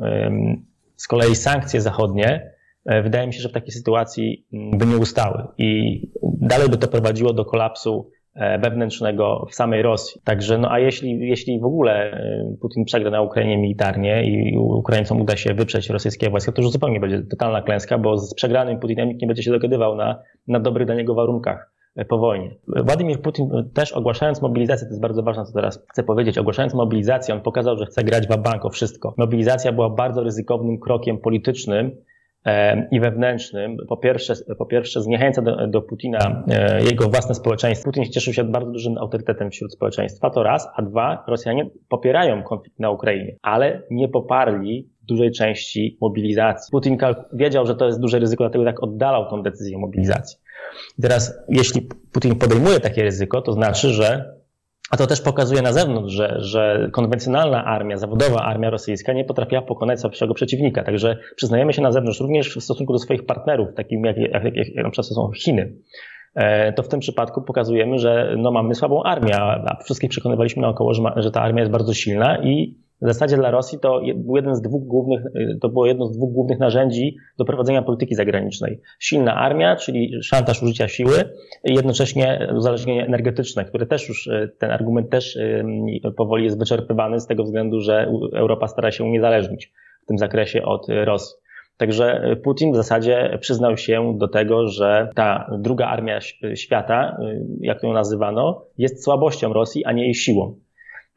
z 0.96 1.08
kolei 1.08 1.36
sankcje 1.36 1.80
zachodnie 1.80 2.52
y, 2.92 3.02
wydaje 3.02 3.26
mi 3.26 3.34
się, 3.34 3.40
że 3.40 3.48
w 3.48 3.52
takiej 3.52 3.72
sytuacji 3.72 4.46
mm, 4.52 4.78
by 4.78 4.86
nie 4.86 4.96
ustały 4.96 5.46
i 5.58 6.00
dalej 6.22 6.68
by 6.68 6.78
to 6.78 6.88
prowadziło 6.88 7.32
do 7.32 7.44
kolapsu 7.44 8.10
E, 8.10 8.19
wewnętrznego 8.34 9.46
w 9.50 9.54
samej 9.54 9.82
Rosji. 9.82 10.20
Także, 10.24 10.58
no 10.58 10.70
a 10.70 10.78
jeśli, 10.78 11.28
jeśli 11.28 11.60
w 11.60 11.64
ogóle 11.64 12.12
e, 12.12 12.56
Putin 12.60 12.84
przegra 12.84 13.10
na 13.10 13.22
Ukrainie 13.22 13.58
militarnie 13.58 14.24
i 14.24 14.58
Ukraińcom 14.58 15.20
uda 15.20 15.36
się 15.36 15.54
wyprzeć 15.54 15.90
rosyjskie 15.90 16.30
wojska, 16.30 16.52
to 16.52 16.62
już 16.62 16.70
zupełnie 16.70 17.00
będzie 17.00 17.22
totalna 17.22 17.62
klęska, 17.62 17.98
bo 17.98 18.18
z 18.18 18.34
przegranym 18.34 18.78
Putinem 18.78 19.08
nikt 19.08 19.20
nie 19.20 19.26
będzie 19.26 19.42
się 19.42 19.50
dogadywał 19.50 19.96
na, 19.96 20.22
na 20.48 20.60
dobrych 20.60 20.86
dla 20.86 20.94
niego 20.94 21.14
warunkach 21.14 21.72
e, 21.96 22.04
po 22.04 22.18
wojnie. 22.18 22.56
Władimir 22.68 23.20
Putin 23.20 23.50
też 23.74 23.92
ogłaszając 23.92 24.42
mobilizację, 24.42 24.86
to 24.86 24.90
jest 24.90 25.02
bardzo 25.02 25.22
ważne, 25.22 25.44
co 25.44 25.52
teraz 25.52 25.86
chcę 25.90 26.02
powiedzieć, 26.02 26.38
ogłaszając 26.38 26.74
mobilizację, 26.74 27.34
on 27.34 27.40
pokazał, 27.40 27.76
że 27.76 27.86
chce 27.86 28.04
grać 28.04 28.26
w 28.26 28.36
bank 28.36 28.64
o 28.64 28.70
wszystko. 28.70 29.14
Mobilizacja 29.16 29.72
była 29.72 29.90
bardzo 29.90 30.22
ryzykownym 30.22 30.78
krokiem 30.78 31.18
politycznym, 31.18 31.96
i 32.90 33.00
wewnętrznym. 33.00 33.76
Po 33.88 33.96
pierwsze, 33.96 34.34
po 34.58 34.66
pierwsze 34.66 35.02
zniechęca 35.02 35.42
do, 35.42 35.66
do 35.66 35.82
Putina 35.82 36.44
e, 36.48 36.82
jego 36.82 37.08
własne 37.08 37.34
społeczeństwo. 37.34 37.84
Putin 37.84 38.04
cieszył 38.04 38.32
się 38.32 38.44
bardzo 38.44 38.70
dużym 38.70 38.98
autorytetem 38.98 39.50
wśród 39.50 39.72
społeczeństwa, 39.72 40.30
to 40.30 40.42
raz, 40.42 40.68
a 40.76 40.82
dwa, 40.82 41.24
Rosjanie 41.28 41.70
popierają 41.88 42.42
konflikt 42.42 42.78
na 42.78 42.90
Ukrainie, 42.90 43.36
ale 43.42 43.82
nie 43.90 44.08
poparli 44.08 44.88
dużej 45.02 45.32
części 45.32 45.98
mobilizacji. 46.00 46.70
Putin 46.70 46.98
wiedział, 47.32 47.66
że 47.66 47.74
to 47.74 47.86
jest 47.86 48.00
duże 48.00 48.18
ryzyko, 48.18 48.44
dlatego 48.44 48.64
tak 48.64 48.82
oddalał 48.82 49.30
tą 49.30 49.42
decyzję 49.42 49.78
mobilizacji. 49.78 50.38
I 50.98 51.02
teraz, 51.02 51.38
jeśli 51.48 51.88
Putin 52.12 52.36
podejmuje 52.36 52.80
takie 52.80 53.02
ryzyko, 53.02 53.42
to 53.42 53.52
znaczy, 53.52 53.88
że 53.88 54.39
a 54.90 54.96
to 54.96 55.06
też 55.06 55.20
pokazuje 55.20 55.62
na 55.62 55.72
zewnątrz, 55.72 56.14
że, 56.14 56.36
że 56.38 56.88
konwencjonalna 56.92 57.64
armia, 57.64 57.96
zawodowa 57.96 58.42
armia 58.42 58.70
rosyjska 58.70 59.12
nie 59.12 59.24
potrafiła 59.24 59.62
pokonać 59.62 60.00
słabszego 60.00 60.34
przeciwnika. 60.34 60.84
Także 60.84 61.18
przyznajemy 61.36 61.72
się 61.72 61.82
na 61.82 61.92
zewnątrz 61.92 62.20
również 62.20 62.56
w 62.56 62.62
stosunku 62.62 62.92
do 62.92 62.98
swoich 62.98 63.26
partnerów, 63.26 63.68
takimi 63.74 64.08
jak, 64.08 64.16
jak, 64.16 64.44
jak, 64.44 64.56
jak 64.56 64.84
na 64.84 64.90
przykład 64.90 65.06
są 65.06 65.30
Chiny. 65.32 65.72
E, 66.34 66.72
to 66.72 66.82
w 66.82 66.88
tym 66.88 67.00
przypadku 67.00 67.42
pokazujemy, 67.42 67.98
że 67.98 68.34
no, 68.38 68.50
mamy 68.50 68.74
słabą 68.74 69.02
armię, 69.02 69.36
a 69.40 69.76
wszystkich 69.84 70.10
przekonywaliśmy 70.10 70.62
naokoło, 70.62 70.94
że, 70.94 71.02
ma, 71.02 71.14
że 71.16 71.30
ta 71.30 71.42
armia 71.42 71.60
jest 71.60 71.72
bardzo 71.72 71.94
silna 71.94 72.38
i 72.42 72.78
w 73.02 73.06
zasadzie 73.06 73.36
dla 73.36 73.50
Rosji 73.50 73.78
to 73.78 74.00
był 74.16 74.36
jeden 74.36 74.54
z 74.54 74.62
dwóch 74.62 74.86
głównych, 74.86 75.20
to 75.60 75.68
było 75.68 75.86
jedno 75.86 76.06
z 76.06 76.16
dwóch 76.16 76.32
głównych 76.32 76.58
narzędzi 76.58 77.16
do 77.38 77.44
prowadzenia 77.44 77.82
polityki 77.82 78.14
zagranicznej. 78.14 78.80
Silna 78.98 79.34
armia, 79.34 79.76
czyli 79.76 80.22
szantaż 80.22 80.62
użycia 80.62 80.88
siły, 80.88 81.12
i 81.64 81.74
jednocześnie 81.74 82.48
uzależnienie 82.56 83.06
energetyczne, 83.06 83.64
które 83.64 83.86
też 83.86 84.08
już, 84.08 84.28
e, 84.28 84.48
ten 84.58 84.70
argument 84.70 85.10
też 85.10 85.36
e, 85.36 85.64
powoli 86.16 86.44
jest 86.44 86.58
wyczerpywany 86.58 87.20
z 87.20 87.26
tego 87.26 87.44
względu, 87.44 87.80
że 87.80 88.10
Europa 88.34 88.68
stara 88.68 88.90
się 88.90 89.04
uniezależnić 89.04 89.72
w 90.02 90.06
tym 90.06 90.18
zakresie 90.18 90.62
od 90.62 90.86
Rosji. 91.04 91.36
Także 91.76 92.36
Putin 92.44 92.72
w 92.72 92.76
zasadzie 92.76 93.38
przyznał 93.40 93.76
się 93.76 94.18
do 94.18 94.28
tego, 94.28 94.68
że 94.68 95.08
ta 95.14 95.50
druga 95.58 95.86
armia 95.86 96.20
świata, 96.54 97.16
jak 97.60 97.82
ją 97.82 97.92
nazywano, 97.92 98.64
jest 98.78 99.04
słabością 99.04 99.52
Rosji, 99.52 99.84
a 99.84 99.92
nie 99.92 100.04
jej 100.04 100.14
siłą. 100.14 100.56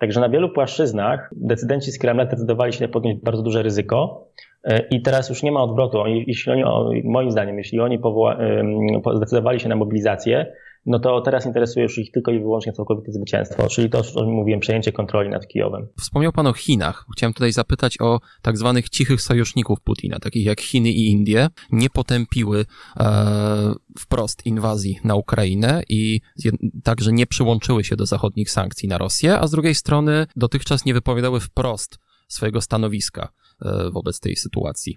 Także 0.03 0.19
na 0.19 0.29
wielu 0.29 0.49
płaszczyznach 0.49 1.29
decydenci 1.31 1.91
z 1.91 1.99
Kremla 1.99 2.25
decydowali 2.25 2.73
się 2.73 2.87
podjąć 2.87 3.21
bardzo 3.21 3.43
duże 3.43 3.63
ryzyko 3.63 4.27
e, 4.63 4.79
i 4.79 5.01
teraz 5.01 5.29
już 5.29 5.43
nie 5.43 5.51
ma 5.51 5.63
odwrotu. 5.63 6.03
Jeśli 6.07 6.51
oni, 6.51 6.63
moim 7.03 7.31
zdaniem, 7.31 7.57
jeśli 7.57 7.79
oni 7.79 7.99
powoła, 7.99 8.37
zdecydowali 9.15 9.59
się 9.59 9.69
na 9.69 9.75
mobilizację, 9.75 10.53
no 10.85 10.99
to 10.99 11.21
teraz 11.21 11.45
interesuje 11.45 11.83
już 11.83 11.97
ich 11.97 12.11
tylko 12.11 12.31
i 12.31 12.39
wyłącznie 12.39 12.73
całkowite 12.73 13.11
zwycięstwo, 13.11 13.67
czyli 13.67 13.89
to, 13.89 13.99
o 13.99 14.03
czym 14.03 14.31
mówiłem, 14.31 14.59
przejęcie 14.59 14.91
kontroli 14.91 15.29
nad 15.29 15.47
Kijowem. 15.47 15.87
Wspomniał 15.99 16.31
Pan 16.31 16.47
o 16.47 16.53
Chinach. 16.53 17.05
Chciałem 17.17 17.33
tutaj 17.33 17.51
zapytać 17.51 18.01
o 18.01 18.19
tak 18.41 18.57
zwanych 18.57 18.89
cichych 18.89 19.21
sojuszników 19.21 19.81
Putina, 19.81 20.19
takich 20.19 20.45
jak 20.45 20.61
Chiny 20.61 20.91
i 20.91 21.11
Indie. 21.11 21.47
Nie 21.71 21.89
potępiły 21.89 22.65
e, 22.97 23.73
wprost 23.99 24.45
inwazji 24.45 24.99
na 25.03 25.15
Ukrainę 25.15 25.83
i 25.89 26.21
także 26.83 27.11
nie 27.11 27.27
przyłączyły 27.27 27.83
się 27.83 27.95
do 27.95 28.05
zachodnich 28.05 28.51
sankcji 28.51 28.89
na 28.89 28.97
Rosję, 28.97 29.39
a 29.39 29.47
z 29.47 29.51
drugiej 29.51 29.75
strony 29.75 30.27
dotychczas 30.35 30.85
nie 30.85 30.93
wypowiadały 30.93 31.39
wprost 31.39 31.99
swojego 32.27 32.61
stanowiska 32.61 33.33
e, 33.61 33.89
wobec 33.91 34.19
tej 34.19 34.35
sytuacji, 34.35 34.95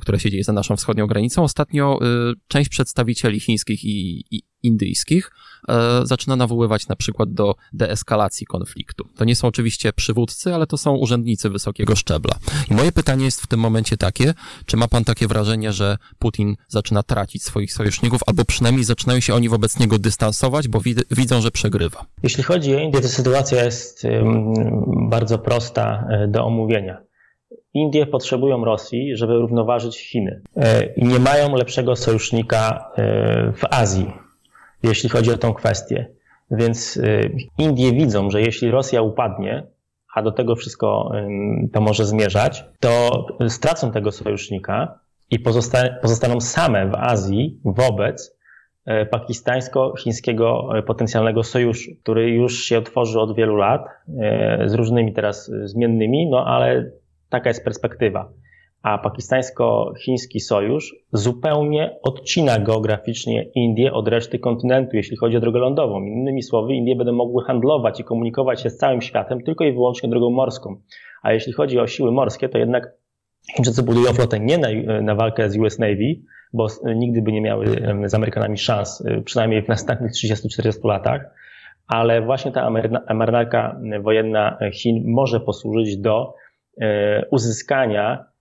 która 0.00 0.18
się 0.18 0.30
dzieje 0.30 0.44
za 0.44 0.52
naszą 0.52 0.76
wschodnią 0.76 1.06
granicą. 1.06 1.42
Ostatnio 1.42 1.98
e, 2.02 2.06
część 2.48 2.70
przedstawicieli 2.70 3.40
chińskich 3.40 3.84
i, 3.84 4.24
i 4.30 4.51
indyjskich 4.62 5.30
e, 5.68 6.06
zaczyna 6.06 6.36
nawoływać 6.36 6.88
na 6.88 6.96
przykład 6.96 7.32
do 7.32 7.54
deeskalacji 7.72 8.46
konfliktu. 8.46 9.08
To 9.16 9.24
nie 9.24 9.36
są 9.36 9.48
oczywiście 9.48 9.92
przywódcy, 9.92 10.54
ale 10.54 10.66
to 10.66 10.76
są 10.76 10.96
urzędnicy 10.96 11.50
wysokiego 11.50 11.96
szczebla. 11.96 12.34
I 12.70 12.74
moje 12.74 12.92
pytanie 12.92 13.24
jest 13.24 13.42
w 13.42 13.46
tym 13.46 13.60
momencie 13.60 13.96
takie, 13.96 14.34
czy 14.66 14.76
ma 14.76 14.88
pan 14.88 15.04
takie 15.04 15.26
wrażenie, 15.26 15.72
że 15.72 15.96
Putin 16.18 16.56
zaczyna 16.68 17.02
tracić 17.02 17.42
swoich 17.42 17.72
sojuszników, 17.72 18.20
albo 18.26 18.44
przynajmniej 18.44 18.84
zaczynają 18.84 19.20
się 19.20 19.34
oni 19.34 19.48
wobec 19.48 19.78
niego 19.78 19.98
dystansować, 19.98 20.68
bo 20.68 20.80
widzą, 21.10 21.40
że 21.40 21.50
przegrywa? 21.50 22.06
Jeśli 22.22 22.42
chodzi 22.42 22.76
o 22.76 22.78
Indię, 22.78 23.00
to 23.00 23.08
sytuacja 23.08 23.64
jest 23.64 24.06
bardzo 25.10 25.38
prosta 25.38 26.06
e, 26.10 26.28
do 26.28 26.44
omówienia. 26.44 27.02
Indie 27.74 28.06
potrzebują 28.06 28.64
Rosji, 28.64 29.16
żeby 29.16 29.32
równoważyć 29.32 29.98
Chiny. 29.98 30.42
E, 30.56 30.84
I 30.94 31.04
nie 31.04 31.18
mają 31.18 31.56
lepszego 31.56 31.96
sojusznika 31.96 32.90
w 33.56 33.64
Azji 33.70 34.12
jeśli 34.82 35.08
chodzi 35.08 35.32
o 35.32 35.38
tą 35.38 35.54
kwestię. 35.54 36.06
Więc 36.50 36.96
y, 36.96 37.30
Indie 37.58 37.92
widzą, 37.92 38.30
że 38.30 38.42
jeśli 38.42 38.70
Rosja 38.70 39.02
upadnie, 39.02 39.66
a 40.14 40.22
do 40.22 40.32
tego 40.32 40.56
wszystko 40.56 41.12
to 41.72 41.80
może 41.80 42.04
zmierzać, 42.04 42.64
to 42.80 43.26
stracą 43.48 43.92
tego 43.92 44.12
sojusznika 44.12 44.98
i 45.30 45.38
pozostaną 46.02 46.40
same 46.40 46.86
w 46.86 46.94
Azji 46.94 47.60
wobec 47.64 48.36
e, 48.84 49.06
pakistańsko-chińskiego 49.06 50.78
e, 50.78 50.82
potencjalnego 50.82 51.42
sojuszu, 51.42 51.90
który 52.02 52.30
już 52.30 52.64
się 52.64 52.78
otworzy 52.78 53.20
od 53.20 53.36
wielu 53.36 53.56
lat, 53.56 53.84
z 54.66 54.74
różnymi 54.74 55.12
teraz 55.12 55.50
zmiennymi, 55.64 56.30
no 56.30 56.46
ale 56.46 56.90
taka 57.28 57.50
jest 57.50 57.64
perspektywa 57.64 58.32
a 58.82 58.98
pakistańsko-chiński 58.98 60.40
sojusz 60.40 60.94
zupełnie 61.12 61.98
odcina 62.02 62.58
geograficznie 62.58 63.42
Indię 63.54 63.92
od 63.92 64.08
reszty 64.08 64.38
kontynentu, 64.38 64.96
jeśli 64.96 65.16
chodzi 65.16 65.36
o 65.36 65.40
drogę 65.40 65.58
lądową. 65.60 66.02
Innymi 66.02 66.42
słowy, 66.42 66.74
Indie 66.74 66.96
będą 66.96 67.12
mogły 67.12 67.44
handlować 67.44 68.00
i 68.00 68.04
komunikować 68.04 68.62
się 68.62 68.70
z 68.70 68.76
całym 68.76 69.02
światem 69.02 69.42
tylko 69.42 69.64
i 69.64 69.72
wyłącznie 69.72 70.08
drogą 70.08 70.30
morską. 70.30 70.76
A 71.22 71.32
jeśli 71.32 71.52
chodzi 71.52 71.78
o 71.78 71.86
siły 71.86 72.12
morskie, 72.12 72.48
to 72.48 72.58
jednak 72.58 72.94
Chińczycy 73.56 73.82
budują 73.82 74.12
flotę 74.12 74.40
nie 74.40 74.58
na, 74.58 74.68
na 75.02 75.14
walkę 75.14 75.50
z 75.50 75.58
US 75.58 75.78
Navy, 75.78 76.14
bo 76.52 76.66
nigdy 76.96 77.22
by 77.22 77.32
nie 77.32 77.40
miały 77.40 77.66
z 78.04 78.14
Amerykanami 78.14 78.58
szans, 78.58 79.04
przynajmniej 79.24 79.62
w 79.62 79.68
następnych 79.68 80.12
30-40 80.12 80.84
latach, 80.84 81.34
ale 81.86 82.22
właśnie 82.22 82.52
ta 82.52 82.70
marynarka 83.14 83.80
wojenna 84.00 84.58
Chin 84.72 85.02
może 85.06 85.40
posłużyć 85.40 85.96
do 85.96 86.34
e, 86.80 87.26
uzyskania 87.30 88.31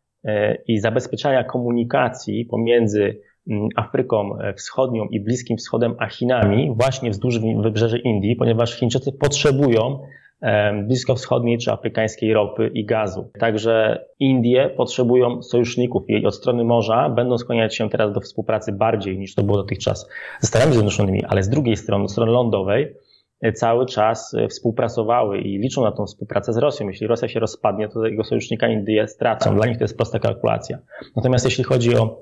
i 0.68 0.80
zabezpieczania 0.80 1.44
komunikacji 1.44 2.46
pomiędzy 2.46 3.20
mm, 3.50 3.68
Afryką 3.76 4.40
e, 4.40 4.54
Wschodnią 4.54 5.06
i 5.06 5.20
Bliskim 5.20 5.58
Wschodem 5.58 5.96
a 6.00 6.08
Chinami 6.08 6.74
właśnie 6.76 7.10
wzdłuż 7.10 7.40
wybrzeży 7.40 8.00
Indii, 8.00 8.36
ponieważ 8.36 8.76
Chińczycy 8.76 9.12
potrzebują 9.12 10.00
e, 10.42 10.74
bliskowschodniej 10.84 11.58
czy 11.58 11.72
afrykańskiej 11.72 12.34
ropy 12.34 12.72
i 12.74 12.86
gazu. 12.86 13.32
Także 13.40 14.06
Indie 14.20 14.70
potrzebują 14.70 15.44
sojuszników 15.44 16.04
i 16.10 16.26
od 16.26 16.36
strony 16.36 16.64
morza 16.64 17.10
będą 17.10 17.38
skłaniać 17.38 17.76
się 17.76 17.90
teraz 17.90 18.14
do 18.14 18.22
współpracy 18.22 18.72
bardziej 18.72 19.18
niż 19.18 19.36
to 19.36 19.44
było 19.44 19.58
dotychczas 19.58 20.10
ze 20.40 20.48
Stanami 20.48 20.74
Zjednoczonymi, 20.74 21.26
ale 21.26 21.44
z 21.44 21.50
drugiej 21.50 21.78
strony, 21.78 22.10
strony 22.10 22.32
lądowej, 22.32 22.96
cały 23.56 23.86
czas 23.86 24.34
e, 24.34 24.48
współpracowały 24.48 25.38
i 25.38 25.58
liczą 25.58 25.84
na 25.84 25.92
tą 25.92 26.06
współpracę 26.06 26.54
z 26.54 26.58
Rosją. 26.58 26.88
Jeśli 26.88 27.08
Rosja 27.08 27.28
się 27.28 27.40
rozpadnie, 27.40 27.90
to 27.90 28.06
jego 28.06 28.24
sojusznika 28.24 28.68
Indie 28.68 29.08
stracą. 29.08 29.56
Dla 29.56 29.68
nich 29.68 29.78
to 29.78 29.84
jest 29.84 29.98
prosta 29.98 30.20
kalkulacja. 30.20 30.78
Natomiast 31.16 31.46
jeśli 31.46 31.64
chodzi 31.64 31.96
o 31.96 32.22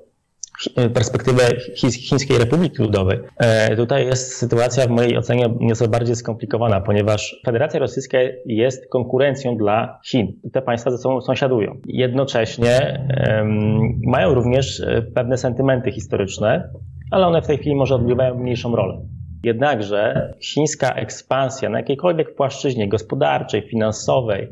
e, 0.75 0.89
perspektywę 0.89 1.43
Chińskiej 1.75 2.37
Republiki 2.37 2.81
Ludowej. 2.81 3.19
E, 3.37 3.75
tutaj 3.75 4.05
jest 4.05 4.33
sytuacja 4.33 4.87
w 4.87 4.89
mojej 4.89 5.17
ocenie 5.17 5.45
nieco 5.59 5.87
bardziej 5.87 6.15
skomplikowana, 6.15 6.81
ponieważ 6.81 7.41
Federacja 7.45 7.79
Rosyjska 7.79 8.17
jest 8.45 8.89
konkurencją 8.89 9.57
dla 9.57 9.99
Chin. 10.05 10.27
Te 10.53 10.61
państwa 10.61 10.91
ze 10.91 10.97
sobą 10.97 11.21
sąsiadują. 11.21 11.81
Jednocześnie 11.85 13.05
um, 13.39 13.79
mają 14.07 14.33
również 14.33 14.81
pewne 15.15 15.37
sentymenty 15.37 15.91
historyczne, 15.91 16.69
ale 17.11 17.27
one 17.27 17.41
w 17.41 17.47
tej 17.47 17.57
chwili 17.57 17.75
może 17.75 17.95
odgrywają 17.95 18.35
mniejszą 18.35 18.75
rolę. 18.75 19.01
Jednakże 19.43 20.33
chińska 20.41 20.93
ekspansja 20.93 21.69
na 21.69 21.77
jakiejkolwiek 21.77 22.35
płaszczyźnie 22.35 22.89
gospodarczej, 22.89 23.61
finansowej, 23.61 24.47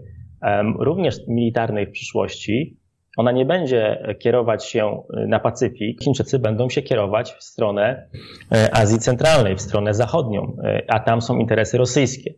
również 0.79 1.27
militarnej 1.27 1.87
w 1.87 1.91
przyszłości, 1.91 2.77
ona 3.17 3.31
nie 3.31 3.45
będzie 3.45 4.15
kierować 4.19 4.65
się 4.65 5.03
na 5.27 5.39
Pacyfik. 5.39 6.03
Chińczycy 6.03 6.39
będą 6.39 6.69
się 6.69 6.81
kierować 6.81 7.33
w 7.33 7.43
stronę 7.43 8.07
e, 8.51 8.75
Azji 8.75 8.99
Centralnej, 8.99 9.55
w 9.55 9.61
stronę 9.61 9.93
zachodnią, 9.93 10.57
e, 10.63 10.81
a 10.87 10.99
tam 10.99 11.21
są 11.21 11.37
interesy 11.37 11.77
rosyjskie. 11.77 12.33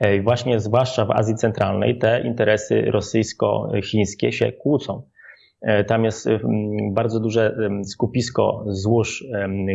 E, 0.00 0.16
I 0.16 0.20
właśnie 0.20 0.60
zwłaszcza 0.60 1.04
w 1.04 1.10
Azji 1.10 1.34
Centralnej 1.34 1.98
te 1.98 2.20
interesy 2.20 2.82
rosyjsko-chińskie 2.90 4.32
się 4.32 4.52
kłócą. 4.52 5.02
E, 5.62 5.84
tam 5.84 6.04
jest 6.04 6.28
bardzo 6.92 7.20
duże 7.20 7.56
skupisko 7.84 8.64
złóż 8.66 9.24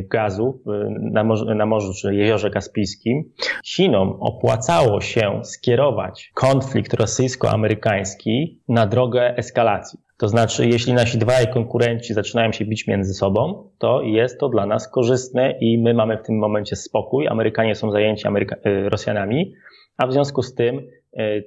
gazu 0.10 0.62
na 1.00 1.24
morzu, 1.24 1.56
na 1.56 1.66
morzu 1.66 1.94
czy 1.94 2.16
jeziorze 2.16 2.50
Kaspijskim. 2.50 3.24
Chinom 3.66 4.18
opłacało 4.20 5.02
się 5.02 5.40
skierować 5.44 6.32
konflikt 6.34 6.94
rosyjsko-amerykański 6.94 8.60
na 8.68 8.88
drogę 8.88 9.38
eskalacji. 9.38 10.00
To 10.18 10.28
znaczy, 10.28 10.68
jeśli 10.68 10.94
nasi 10.94 11.18
dwaj 11.18 11.48
konkurenci 11.48 12.14
zaczynają 12.14 12.52
się 12.52 12.66
bić 12.66 12.88
między 12.88 13.14
sobą, 13.14 13.70
to 13.78 14.02
jest 14.02 14.40
to 14.40 14.50
dla 14.50 14.66
nas 14.66 14.92
korzystne 14.92 15.58
i 15.62 15.78
my 15.78 15.94
mamy 15.94 16.18
w 16.18 16.22
tym 16.22 16.38
momencie 16.38 16.76
spokój. 16.76 17.28
Amerykanie 17.28 17.76
są 17.76 17.92
zajęci 17.92 18.28
Ameryka- 18.28 18.56
e, 18.64 18.90
Rosjanami, 18.90 19.54
a 19.98 20.08
w 20.08 20.14
związku 20.14 20.42
z 20.42 20.56
tym 20.56 20.78
E, 20.78 21.01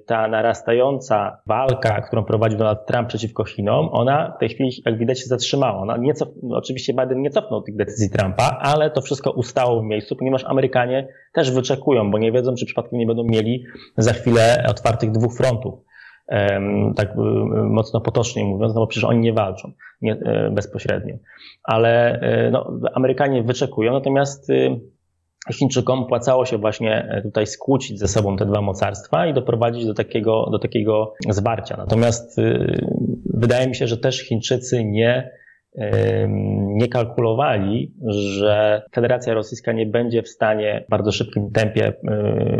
ta 0.06 0.28
narastająca 0.28 1.40
walka, 1.46 2.00
którą 2.00 2.24
prowadzi 2.24 2.56
Donald 2.56 2.86
Trump 2.86 3.08
przeciwko 3.08 3.44
Chinom, 3.44 3.88
ona 3.92 4.32
w 4.36 4.40
tej 4.40 4.48
chwili, 4.48 4.70
jak 4.86 4.98
widać, 4.98 5.20
się 5.20 5.26
zatrzymała. 5.26 5.78
Ona 5.78 5.96
nie 5.96 6.14
cof... 6.14 6.28
Oczywiście 6.50 6.94
Biden 6.94 7.22
nie 7.22 7.30
cofnął 7.30 7.62
tych 7.62 7.76
decyzji 7.76 8.10
Trumpa, 8.10 8.58
ale 8.60 8.90
to 8.90 9.00
wszystko 9.00 9.30
ustało 9.30 9.80
w 9.80 9.84
miejscu, 9.84 10.16
ponieważ 10.16 10.44
Amerykanie 10.44 11.08
też 11.32 11.50
wyczekują, 11.50 12.10
bo 12.10 12.18
nie 12.18 12.32
wiedzą, 12.32 12.54
czy 12.54 12.66
przypadkiem 12.66 12.98
nie 12.98 13.06
będą 13.06 13.24
mieli 13.24 13.64
za 13.96 14.12
chwilę 14.12 14.64
otwartych 14.70 15.10
dwóch 15.10 15.34
frontów. 15.36 15.74
Tak 16.96 17.08
e, 17.08 17.20
mocno 17.62 18.00
potocznie 18.00 18.44
mówiąc, 18.44 18.74
no 18.74 18.80
bo 18.80 18.86
przecież 18.86 19.04
oni 19.04 19.20
nie 19.20 19.32
walczą 19.32 19.72
e, 20.02 20.50
bezpośrednio. 20.50 21.14
Ale 21.62 22.20
no, 22.52 22.72
Amerykanie 22.94 23.42
wyczekują, 23.42 23.92
natomiast 23.92 24.50
Chińczykom 25.52 25.98
opłacało 25.98 26.46
się 26.46 26.58
właśnie 26.58 27.08
e, 27.10 27.22
tutaj 27.22 27.46
skłócić 27.46 27.98
ze 27.98 28.08
sobą 28.08 28.36
te 28.36 28.46
dwa 28.46 28.60
mocarstwa 28.60 29.26
i 29.26 29.34
doprowadzić 29.34 29.86
do 29.86 29.94
takiego, 29.94 30.48
do 30.52 30.58
takiego 30.58 31.14
zwarcia. 31.28 31.76
Natomiast 31.76 32.38
y, 32.38 32.86
wydaje 33.34 33.68
mi 33.68 33.74
się, 33.74 33.86
że 33.86 33.96
też 33.96 34.20
Chińczycy 34.20 34.84
nie, 34.84 35.30
nie 36.66 36.88
kalkulowali, 36.88 37.94
że 38.08 38.82
Federacja 38.94 39.34
Rosyjska 39.34 39.72
nie 39.72 39.86
będzie 39.86 40.22
w 40.22 40.28
stanie 40.28 40.84
w 40.86 40.90
bardzo 40.90 41.12
szybkim 41.12 41.50
tempie 41.50 41.88
y, 41.88 41.94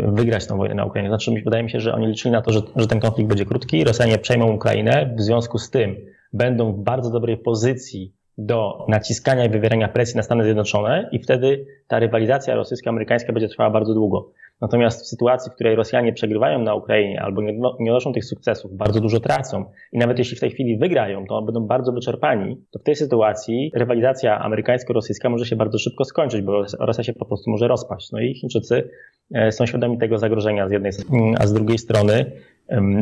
wygrać 0.07 0.47
tę 0.47 0.57
wojnę 0.57 0.75
na 0.75 0.85
Ukrainie. 0.85 1.09
Znaczy, 1.09 1.31
wydaje 1.45 1.63
mi 1.63 1.69
się, 1.69 1.79
że 1.79 1.93
oni 1.93 2.07
liczyli 2.07 2.31
na 2.31 2.41
to, 2.41 2.51
że, 2.51 2.61
że 2.75 2.87
ten 2.87 2.99
konflikt 2.99 3.29
będzie 3.29 3.45
krótki, 3.45 3.83
Rosjanie 3.83 4.17
przejmą 4.17 4.51
Ukrainę, 4.51 5.15
w 5.17 5.21
związku 5.21 5.57
z 5.57 5.69
tym 5.69 5.95
będą 6.33 6.73
w 6.73 6.83
bardzo 6.83 7.09
dobrej 7.09 7.37
pozycji 7.37 8.14
do 8.37 8.85
naciskania 8.87 9.45
i 9.45 9.49
wywierania 9.49 9.87
presji 9.87 10.17
na 10.17 10.23
Stany 10.23 10.43
Zjednoczone 10.43 11.09
i 11.11 11.19
wtedy 11.19 11.65
ta 11.87 11.99
rywalizacja 11.99 12.55
rosyjsko-amerykańska 12.55 13.33
będzie 13.33 13.47
trwała 13.47 13.69
bardzo 13.69 13.93
długo. 13.93 14.31
Natomiast 14.61 15.01
w 15.01 15.07
sytuacji, 15.07 15.51
w 15.51 15.55
której 15.55 15.75
Rosjanie 15.75 16.13
przegrywają 16.13 16.59
na 16.59 16.75
Ukrainie 16.75 17.21
albo 17.21 17.41
nie, 17.41 17.53
nie 17.79 17.91
odnoszą 17.91 18.13
tych 18.13 18.25
sukcesów, 18.25 18.73
bardzo 18.73 19.01
dużo 19.01 19.19
tracą 19.19 19.65
i 19.91 19.97
nawet 19.97 20.19
jeśli 20.19 20.37
w 20.37 20.39
tej 20.39 20.51
chwili 20.51 20.77
wygrają, 20.77 21.25
to 21.25 21.41
będą 21.41 21.67
bardzo 21.67 21.91
wyczerpani, 21.91 22.61
to 22.71 22.79
w 22.79 22.83
tej 22.83 22.95
sytuacji 22.95 23.71
rywalizacja 23.75 24.39
amerykańsko-rosyjska 24.39 25.29
może 25.29 25.45
się 25.45 25.55
bardzo 25.55 25.77
szybko 25.77 26.05
skończyć, 26.05 26.41
bo 26.41 26.63
Rosja 26.79 27.03
się 27.03 27.13
po 27.13 27.25
prostu 27.25 27.51
może 27.51 27.67
rozpaść. 27.67 28.11
No 28.11 28.19
i 28.19 28.33
Chińczycy 28.35 28.89
e, 29.33 29.51
są 29.51 29.65
świadomi 29.65 29.97
tego 29.97 30.17
zagrożenia 30.17 30.67
z 30.67 30.71
jednej 30.71 30.93
strony, 30.93 31.33
a 31.39 31.47
z 31.47 31.53
drugiej 31.53 31.77
strony 31.77 32.31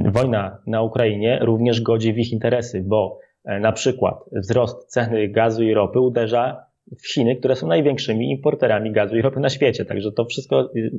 wojna 0.06 0.58
na 0.68 0.82
Ukrainie 0.82 1.40
również 1.42 1.82
godzi 1.82 2.13
w 2.13 2.18
ich 2.18 2.32
interesy, 2.32 2.84
bo 2.88 3.20
na 3.45 3.71
przykład 3.71 4.15
wzrost 4.31 4.88
ceny 4.88 5.27
gazu 5.27 5.63
i 5.63 5.73
ropy 5.73 6.00
uderza 6.00 6.65
w 7.01 7.07
Chiny, 7.13 7.35
które 7.35 7.55
są 7.55 7.67
największymi 7.67 8.31
importerami 8.31 8.91
gazu 8.91 9.15
i 9.15 9.21
ropy 9.21 9.39
na 9.39 9.50
świecie. 9.50 9.85
Także 9.85 10.12
to 10.12 10.25
wszystko 10.25 10.69
y, 10.75 10.91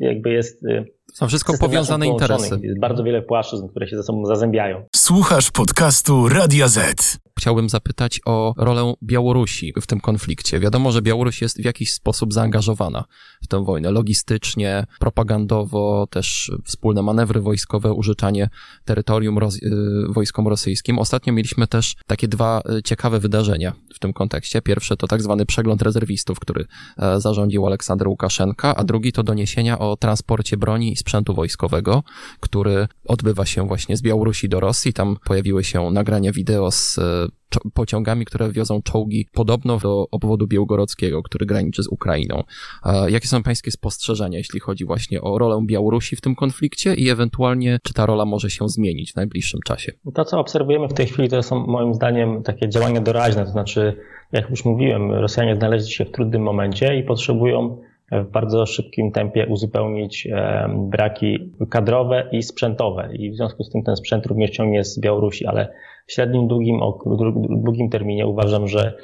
jakby 0.00 0.32
jest. 0.32 0.64
Y, 0.64 0.84
są 1.14 1.28
wszystko 1.28 1.58
powiązane 1.58 2.06
interesy. 2.06 2.58
Jest 2.62 2.80
bardzo 2.80 3.04
wiele 3.04 3.22
płaszczyzn, 3.22 3.68
które 3.68 3.88
się 3.88 3.96
ze 3.96 4.02
sobą 4.02 4.26
zazębiają. 4.26 4.84
Słuchasz 4.96 5.50
podcastu 5.50 6.28
Radia 6.28 6.68
Z. 6.68 7.18
Chciałbym 7.38 7.68
zapytać 7.68 8.20
o 8.24 8.54
rolę 8.56 8.94
Białorusi 9.02 9.72
w 9.82 9.86
tym 9.86 10.00
konflikcie. 10.00 10.60
Wiadomo, 10.60 10.92
że 10.92 11.02
Białoruś 11.02 11.42
jest 11.42 11.62
w 11.62 11.64
jakiś 11.64 11.92
sposób 11.92 12.34
zaangażowana 12.34 13.04
w 13.42 13.46
tę 13.46 13.64
wojnę. 13.64 13.90
Logistycznie, 13.90 14.86
propagandowo, 15.00 16.06
też 16.10 16.52
wspólne 16.64 17.02
manewry 17.02 17.40
wojskowe, 17.40 17.92
użyczanie 17.92 18.48
terytorium 18.84 19.38
roz 19.38 19.56
y, 19.56 19.70
wojskom 20.08 20.48
rosyjskim. 20.48 20.98
Ostatnio 20.98 21.32
mieliśmy 21.32 21.66
też 21.66 21.96
takie 22.06 22.28
dwa 22.28 22.62
ciekawe 22.84 23.20
wydarzenia 23.20 23.72
w 23.94 23.98
tym 23.98 24.12
kontekście. 24.12 24.62
Pierwsze 24.62 24.96
to 24.96 25.06
tak 25.06 25.22
zwany 25.34 25.46
przegląd 25.46 25.82
rezerwistów, 25.82 26.40
który 26.40 26.64
e, 26.98 27.20
zarządził 27.20 27.66
Aleksander 27.66 28.08
Łukaszenka, 28.08 28.74
a 28.74 28.84
drugi 28.84 29.12
to 29.12 29.22
doniesienia 29.22 29.78
o 29.78 29.96
transporcie 29.96 30.56
broni 30.56 30.92
i 30.92 30.96
sprzętu 30.96 31.34
wojskowego, 31.34 32.02
który 32.40 32.88
odbywa 33.08 33.46
się 33.46 33.66
właśnie 33.66 33.96
z 33.96 34.02
Białorusi 34.02 34.48
do 34.48 34.60
Rosji. 34.60 34.92
Tam 34.92 35.16
pojawiły 35.24 35.64
się 35.64 35.90
nagrania 35.90 36.32
wideo 36.32 36.70
z 36.70 36.98
e, 36.98 37.26
pociągami, 37.74 38.24
które 38.24 38.52
wiozą 38.52 38.82
czołgi 38.82 39.26
podobno 39.32 39.78
do 39.78 40.06
obwodu 40.10 40.46
białgorodzkiego, 40.46 41.22
który 41.22 41.46
graniczy 41.46 41.82
z 41.82 41.88
Ukrainą. 41.88 42.42
Jakie 43.08 43.28
są 43.28 43.42
pańskie 43.42 43.70
spostrzeżenia, 43.70 44.38
jeśli 44.38 44.60
chodzi 44.60 44.84
właśnie 44.84 45.20
o 45.22 45.38
rolę 45.38 45.60
Białorusi 45.66 46.16
w 46.16 46.20
tym 46.20 46.34
konflikcie 46.34 46.94
i 46.94 47.10
ewentualnie 47.10 47.78
czy 47.82 47.94
ta 47.94 48.06
rola 48.06 48.24
może 48.24 48.50
się 48.50 48.68
zmienić 48.68 49.12
w 49.12 49.16
najbliższym 49.16 49.60
czasie? 49.64 49.92
To, 50.14 50.24
co 50.24 50.40
obserwujemy 50.40 50.88
w 50.88 50.92
tej 50.92 51.06
chwili, 51.06 51.28
to 51.28 51.42
są 51.42 51.66
moim 51.66 51.94
zdaniem 51.94 52.42
takie 52.42 52.68
działania 52.68 53.00
doraźne, 53.00 53.44
to 53.44 53.50
znaczy, 53.50 53.96
jak 54.34 54.50
już 54.50 54.64
mówiłem, 54.64 55.12
Rosjanie 55.12 55.56
znaleźli 55.56 55.92
się 55.92 56.04
w 56.04 56.10
trudnym 56.10 56.42
momencie 56.42 56.96
i 56.96 57.02
potrzebują 57.02 57.78
w 58.12 58.30
bardzo 58.30 58.66
szybkim 58.66 59.12
tempie 59.12 59.46
uzupełnić 59.46 60.28
braki 60.68 61.52
kadrowe 61.70 62.28
i 62.32 62.42
sprzętowe. 62.42 63.08
I 63.12 63.30
w 63.30 63.36
związku 63.36 63.64
z 63.64 63.70
tym 63.70 63.82
ten 63.82 63.96
sprzęt 63.96 64.26
również 64.26 64.50
ciągnie 64.50 64.84
z 64.84 65.00
Białorusi, 65.00 65.46
ale 65.46 65.68
w 66.06 66.12
średnim, 66.12 66.48
długim, 66.48 66.80
długim 67.50 67.90
terminie 67.90 68.26
uważam, 68.26 68.68
że 68.68 68.94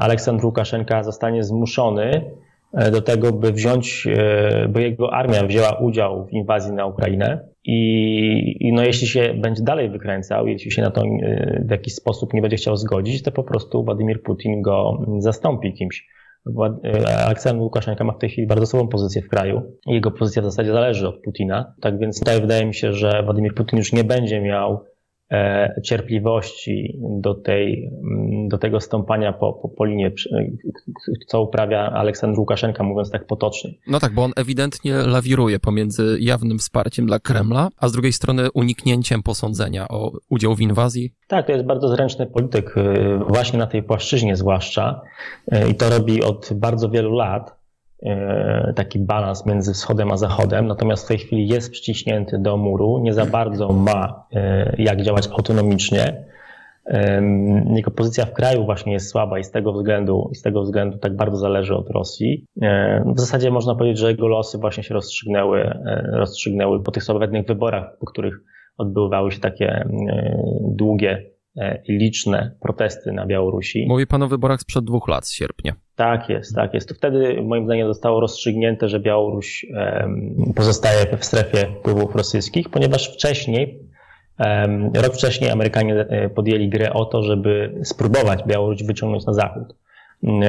Aleksandr 0.00 0.44
Łukaszenka 0.44 1.02
zostanie 1.02 1.44
zmuszony 1.44 2.02
e, 2.02 2.22
do 2.72 3.02
tego, 3.02 3.32
by 3.32 3.52
wziąć, 3.52 4.06
e, 4.06 4.68
by 4.68 4.82
jego 4.82 5.14
armia 5.14 5.46
wzięła 5.46 5.72
udział 5.72 6.26
w 6.26 6.32
inwazji 6.32 6.72
na 6.72 6.86
Ukrainę. 6.86 7.48
I, 7.64 8.56
I, 8.60 8.72
no 8.72 8.82
jeśli 8.82 9.06
się 9.06 9.34
będzie 9.34 9.62
dalej 9.62 9.90
wykręcał, 9.90 10.46
jeśli 10.46 10.70
się 10.70 10.82
na 10.82 10.90
to 10.90 11.02
e, 11.02 11.64
w 11.66 11.70
jakiś 11.70 11.94
sposób 11.94 12.34
nie 12.34 12.42
będzie 12.42 12.56
chciał 12.56 12.76
zgodzić, 12.76 13.22
to 13.22 13.32
po 13.32 13.44
prostu 13.44 13.84
Władimir 13.84 14.22
Putin 14.22 14.62
go 14.62 15.04
zastąpi 15.18 15.72
kimś 15.72 16.06
E, 16.84 17.24
Aleksander 17.26 17.62
Łukaszenka 17.62 18.04
ma 18.04 18.12
w 18.12 18.18
tej 18.18 18.30
chwili 18.30 18.46
bardzo 18.46 18.66
słabą 18.66 18.88
pozycję 18.88 19.22
w 19.22 19.28
kraju. 19.28 19.62
Jego 19.86 20.10
pozycja 20.10 20.42
w 20.42 20.44
zasadzie 20.44 20.72
zależy 20.72 21.08
od 21.08 21.22
Putina. 21.22 21.74
Tak 21.80 21.98
więc 21.98 22.18
tutaj 22.18 22.40
wydaje 22.40 22.66
mi 22.66 22.74
się, 22.74 22.92
że 22.92 23.22
Władimir 23.24 23.54
Putin 23.54 23.78
już 23.78 23.92
nie 23.92 24.04
będzie 24.04 24.40
miał 24.40 24.72
e, 24.72 24.78
cierpliwości 25.84 26.98
do, 27.20 27.34
tej, 27.34 27.90
do 28.48 28.58
tego 28.58 28.80
stąpania 28.80 29.32
po, 29.32 29.52
po, 29.52 29.68
po 29.68 29.84
linie, 29.84 30.12
co 31.26 31.42
uprawia 31.42 31.80
Aleksander 31.80 32.38
Łukaszenka, 32.38 32.84
mówiąc 32.84 33.10
tak 33.10 33.26
potocznie. 33.26 33.70
No 33.86 34.00
tak, 34.00 34.12
bo 34.12 34.24
on 34.24 34.32
ewidentnie 34.36 34.94
lawiruje 34.94 35.58
pomiędzy 35.58 36.16
jawnym 36.20 36.58
wsparciem 36.58 37.06
dla 37.06 37.18
Kremla, 37.18 37.68
a 37.76 37.88
z 37.88 37.92
drugiej 37.92 38.12
strony 38.12 38.48
uniknięciem 38.54 39.22
posądzenia 39.22 39.88
o 39.88 40.12
udział 40.28 40.54
w 40.54 40.60
inwazji 40.60 41.12
tak, 41.28 41.46
to 41.46 41.52
jest 41.52 41.64
bardzo 41.64 41.88
zręczny 41.88 42.26
polityk, 42.26 42.76
y, 42.76 43.18
właśnie 43.28 43.58
na 43.58 43.66
tej 43.66 43.82
płaszczyźnie 43.82 44.36
zwłaszcza. 44.36 45.00
Y, 45.52 45.68
I 45.70 45.74
to 45.74 45.90
robi 45.90 46.22
od 46.22 46.50
bardzo 46.54 46.90
wielu 46.90 47.12
lat 47.12 47.57
taki 48.74 48.98
balans 48.98 49.46
między 49.46 49.72
wschodem 49.72 50.12
a 50.12 50.16
zachodem, 50.16 50.66
natomiast 50.66 51.04
w 51.04 51.08
tej 51.08 51.18
chwili 51.18 51.48
jest 51.48 51.70
przyciśnięty 51.70 52.38
do 52.38 52.56
muru, 52.56 52.98
nie 52.98 53.14
za 53.14 53.26
bardzo 53.26 53.72
ma 53.72 54.26
jak 54.78 55.02
działać 55.02 55.28
autonomicznie. 55.28 56.24
Jego 57.74 57.90
pozycja 57.90 58.26
w 58.26 58.32
kraju 58.32 58.64
właśnie 58.64 58.92
jest 58.92 59.10
słaba 59.10 59.38
i 59.38 59.44
z 59.44 59.50
tego 59.50 59.72
względu, 59.72 60.28
i 60.32 60.34
z 60.34 60.42
tego 60.42 60.62
względu 60.62 60.98
tak 60.98 61.16
bardzo 61.16 61.36
zależy 61.36 61.76
od 61.76 61.90
Rosji. 61.90 62.46
W 63.14 63.20
zasadzie 63.20 63.50
można 63.50 63.74
powiedzieć, 63.74 63.98
że 63.98 64.10
jego 64.10 64.28
losy 64.28 64.58
właśnie 64.58 64.82
się 64.82 64.94
rozstrzygnęły, 64.94 65.70
rozstrzygnęły 66.12 66.82
po 66.82 66.90
tych 66.90 67.02
sławetnych 67.02 67.46
wyborach, 67.46 67.98
po 68.00 68.06
których 68.06 68.34
odbywały 68.78 69.32
się 69.32 69.40
takie 69.40 69.66
e, 69.66 69.86
długie 70.60 71.10
e, 71.10 71.37
liczne 71.88 72.56
protesty 72.60 73.12
na 73.12 73.26
Białorusi. 73.26 73.86
Mówi 73.88 74.06
pan 74.06 74.22
o 74.22 74.28
wyborach 74.28 74.60
sprzed 74.60 74.84
dwóch 74.84 75.08
lat, 75.08 75.26
z 75.26 75.32
sierpnia. 75.32 75.72
Tak 75.96 76.28
jest, 76.28 76.54
tak 76.54 76.74
jest. 76.74 76.88
To 76.88 76.94
wtedy 76.94 77.42
moim 77.42 77.64
zdaniem 77.64 77.88
zostało 77.88 78.20
rozstrzygnięte, 78.20 78.88
że 78.88 79.00
Białoruś 79.00 79.66
pozostaje 80.56 81.16
w 81.16 81.24
strefie 81.24 81.66
wpływów 81.80 82.16
rosyjskich, 82.16 82.68
ponieważ 82.68 83.14
wcześniej, 83.14 83.78
rok 84.94 85.14
wcześniej 85.14 85.50
Amerykanie 85.50 85.94
e, 85.94 86.30
podjęli 86.30 86.68
grę 86.68 86.92
o 86.92 87.04
to, 87.04 87.22
żeby 87.22 87.80
spróbować 87.84 88.44
Białoruś 88.46 88.82
wyciągnąć 88.82 89.26
na 89.26 89.32
zachód 89.32 89.74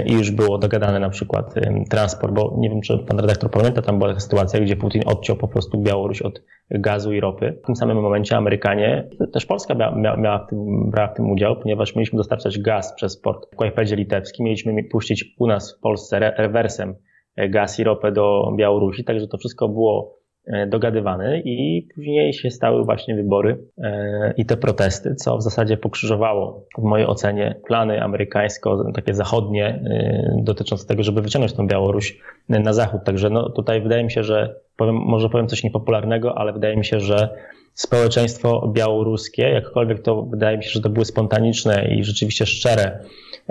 i 0.06 0.14
już 0.14 0.32
było 0.32 0.58
dogadane 0.58 1.00
na 1.00 1.10
przykład 1.10 1.54
transport, 1.90 2.34
bo 2.34 2.56
nie 2.58 2.70
wiem, 2.70 2.82
czy 2.82 2.98
pan 2.98 3.20
redaktor 3.20 3.52
pamięta, 3.52 3.82
tam 3.82 3.98
była 3.98 4.10
taka 4.10 4.20
sytuacja, 4.20 4.60
gdzie 4.60 4.76
Putin 4.76 5.02
odciął 5.06 5.36
po 5.36 5.48
prostu 5.48 5.82
Białoruś 5.82 6.22
od 6.22 6.42
gazu 6.72 7.14
i 7.14 7.20
ropy. 7.20 7.60
W 7.64 7.66
tym 7.66 7.76
samym 7.76 8.02
momencie 8.02 8.38
Amerykanie, 8.38 9.10
też 9.34 9.46
Polska 9.46 9.76
miała, 9.76 10.18
miała 10.18 10.46
w 10.46 10.50
tym, 10.50 10.90
brała 10.92 11.08
w 11.08 11.14
tym 11.14 11.32
udział, 11.32 11.56
ponieważ 11.56 11.96
mieliśmy 11.96 12.18
dostarczać 12.18 12.60
gaz 12.60 12.94
przez 12.96 13.18
port 13.22 13.54
w 13.54 13.56
Kłajpedzie 13.56 13.96
litewskim, 13.96 14.46
mieliśmy 14.46 14.84
puścić 14.84 15.36
u 15.40 15.48
nas 15.48 15.78
w 15.78 15.82
Polsce 15.82 16.20
rewersem 16.20 16.96
e, 17.36 17.50
gaz 17.50 17.80
i 17.80 17.84
ropę 17.84 18.12
do 18.12 18.54
Białorusi, 18.58 19.04
także 19.04 19.28
to 19.28 19.38
wszystko 19.38 19.70
było 19.70 20.19
dogadywany 20.68 21.42
i 21.46 21.88
później 21.96 22.34
się 22.34 22.52
stały 22.52 22.86
właśnie 22.86 23.16
wybory 23.16 23.58
e, 23.78 24.34
i 24.38 24.46
te 24.46 24.58
protesty, 24.58 25.16
co 25.16 25.38
w 25.38 25.44
zasadzie 25.44 25.78
pokrzyżowało 25.78 26.66
w 26.78 26.84
mojej 26.84 27.08
ocenie 27.08 27.56
plany 27.68 28.04
amerykańsko, 28.04 28.92
takie 28.96 29.14
zachodnie 29.14 29.66
e, 29.66 30.44
dotyczące 30.44 30.88
tego, 30.88 31.04
żeby 31.04 31.22
wyciągnąć 31.22 31.54
tą 31.54 31.68
Białoruś 31.68 32.20
na 32.50 32.74
zachód. 32.74 33.04
Także 33.06 33.30
no, 33.30 33.50
tutaj 33.50 33.82
wydaje 33.82 34.04
mi 34.04 34.12
się, 34.12 34.24
że 34.24 34.56
powiem, 34.78 34.96
może 34.96 35.30
powiem 35.30 35.48
coś 35.48 35.64
niepopularnego, 35.64 36.38
ale 36.38 36.54
wydaje 36.54 36.78
mi 36.78 36.86
się, 36.86 37.00
że 37.00 37.30
społeczeństwo 37.74 38.72
białoruskie, 38.74 39.44
jakkolwiek 39.44 40.02
to 40.02 40.22
wydaje 40.22 40.58
mi 40.58 40.64
się, 40.64 40.70
że 40.70 40.82
to 40.82 40.90
były 40.90 41.06
spontaniczne 41.06 41.88
i 41.96 42.04
rzeczywiście 42.04 42.46
szczere 42.46 43.00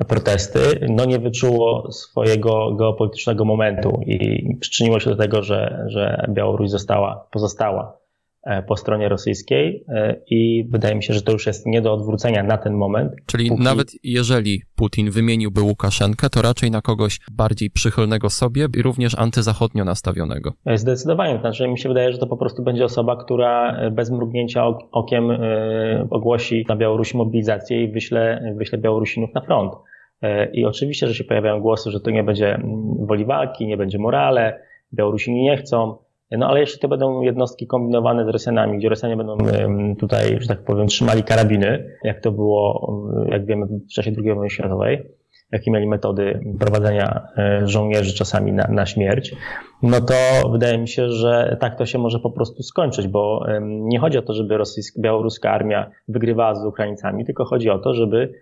protesty, 0.04 0.86
no 0.88 1.04
nie 1.04 1.18
wyczuło 1.18 1.92
swojego 1.92 2.74
geopolitycznego 2.74 3.44
momentu 3.44 4.00
i 4.06 4.56
przyczyniło 4.60 5.00
się 5.00 5.10
do 5.10 5.16
tego, 5.16 5.42
że, 5.42 5.84
że 5.88 6.26
Białoruś 6.28 6.70
została, 6.70 7.28
pozostała 7.30 7.98
E, 8.48 8.62
po 8.62 8.76
stronie 8.76 9.08
rosyjskiej 9.08 9.84
e, 9.88 10.16
i 10.30 10.68
wydaje 10.70 10.94
mi 10.94 11.02
się, 11.02 11.14
że 11.14 11.22
to 11.22 11.32
już 11.32 11.46
jest 11.46 11.66
nie 11.66 11.82
do 11.82 11.92
odwrócenia 11.92 12.42
na 12.42 12.58
ten 12.58 12.74
moment. 12.74 13.12
Czyli 13.26 13.48
póki... 13.48 13.62
nawet 13.62 13.92
jeżeli 14.02 14.62
Putin 14.76 15.10
wymieniłby 15.10 15.62
Łukaszenkę, 15.62 16.30
to 16.30 16.42
raczej 16.42 16.70
na 16.70 16.80
kogoś 16.80 17.20
bardziej 17.32 17.70
przychylnego 17.70 18.30
sobie 18.30 18.66
i 18.76 18.82
również 18.82 19.18
antyzachodnio 19.18 19.84
nastawionego. 19.84 20.52
E, 20.66 20.78
zdecydowanie. 20.78 21.38
Znaczy 21.40 21.68
mi 21.68 21.78
się 21.78 21.88
wydaje, 21.88 22.12
że 22.12 22.18
to 22.18 22.26
po 22.26 22.36
prostu 22.36 22.62
będzie 22.62 22.84
osoba, 22.84 23.24
która 23.24 23.80
bez 23.90 24.10
mrugnięcia 24.10 24.64
okiem 24.92 25.30
ogłosi 26.10 26.64
na 26.68 26.76
Białorusi 26.76 27.16
mobilizację 27.16 27.84
i 27.84 27.92
wyśle, 27.92 28.54
wyśle 28.56 28.78
Białorusinów 28.78 29.34
na 29.34 29.40
front. 29.40 29.72
I 30.52 30.64
oczywiście, 30.64 31.06
że 31.06 31.14
się 31.14 31.24
pojawiają 31.24 31.60
głosy, 31.60 31.90
że 31.90 32.00
to 32.00 32.10
nie 32.10 32.24
będzie 32.24 32.54
mm, 32.54 33.06
woli 33.06 33.24
walki, 33.24 33.66
nie 33.66 33.76
będzie 33.76 33.98
morale, 33.98 34.60
Białorusini 34.92 35.42
nie 35.42 35.56
chcą. 35.56 35.96
No 36.30 36.48
ale 36.48 36.60
jeśli 36.60 36.80
to 36.80 36.88
będą 36.88 37.20
jednostki 37.20 37.66
kombinowane 37.66 38.24
z 38.24 38.28
Rosjanami, 38.28 38.78
gdzie 38.78 38.88
Rosjanie 38.88 39.16
będą 39.16 39.36
tutaj, 39.98 40.36
że 40.40 40.48
tak 40.48 40.64
powiem, 40.64 40.86
trzymali 40.86 41.22
karabiny, 41.22 41.96
jak 42.04 42.20
to 42.20 42.32
było, 42.32 42.92
jak 43.30 43.46
wiemy, 43.46 43.66
w 43.66 43.92
czasie 43.94 44.12
II 44.18 44.34
wojny 44.34 44.50
światowej, 44.50 45.02
jakie 45.52 45.70
mieli 45.70 45.86
metody 45.86 46.40
prowadzenia 46.60 47.28
e, 47.36 47.60
żołnierzy 47.68 48.14
czasami 48.14 48.52
na, 48.52 48.66
na 48.70 48.86
śmierć, 48.86 49.34
no 49.82 50.00
to 50.00 50.14
wydaje 50.52 50.78
mi 50.78 50.88
się, 50.88 51.10
że 51.10 51.56
tak 51.60 51.78
to 51.78 51.86
się 51.86 51.98
może 51.98 52.18
po 52.18 52.30
prostu 52.30 52.62
skończyć, 52.62 53.08
bo 53.08 53.46
nie 53.62 53.98
chodzi 53.98 54.18
o 54.18 54.22
to, 54.22 54.34
żeby 54.34 54.58
rosyjska, 54.58 55.02
białoruska 55.02 55.50
armia 55.50 55.90
wygrywała 56.08 56.54
z 56.54 56.66
Ukraińcami, 56.66 57.24
tylko 57.24 57.44
chodzi 57.44 57.70
o 57.70 57.78
to, 57.78 57.94
żeby 57.94 58.32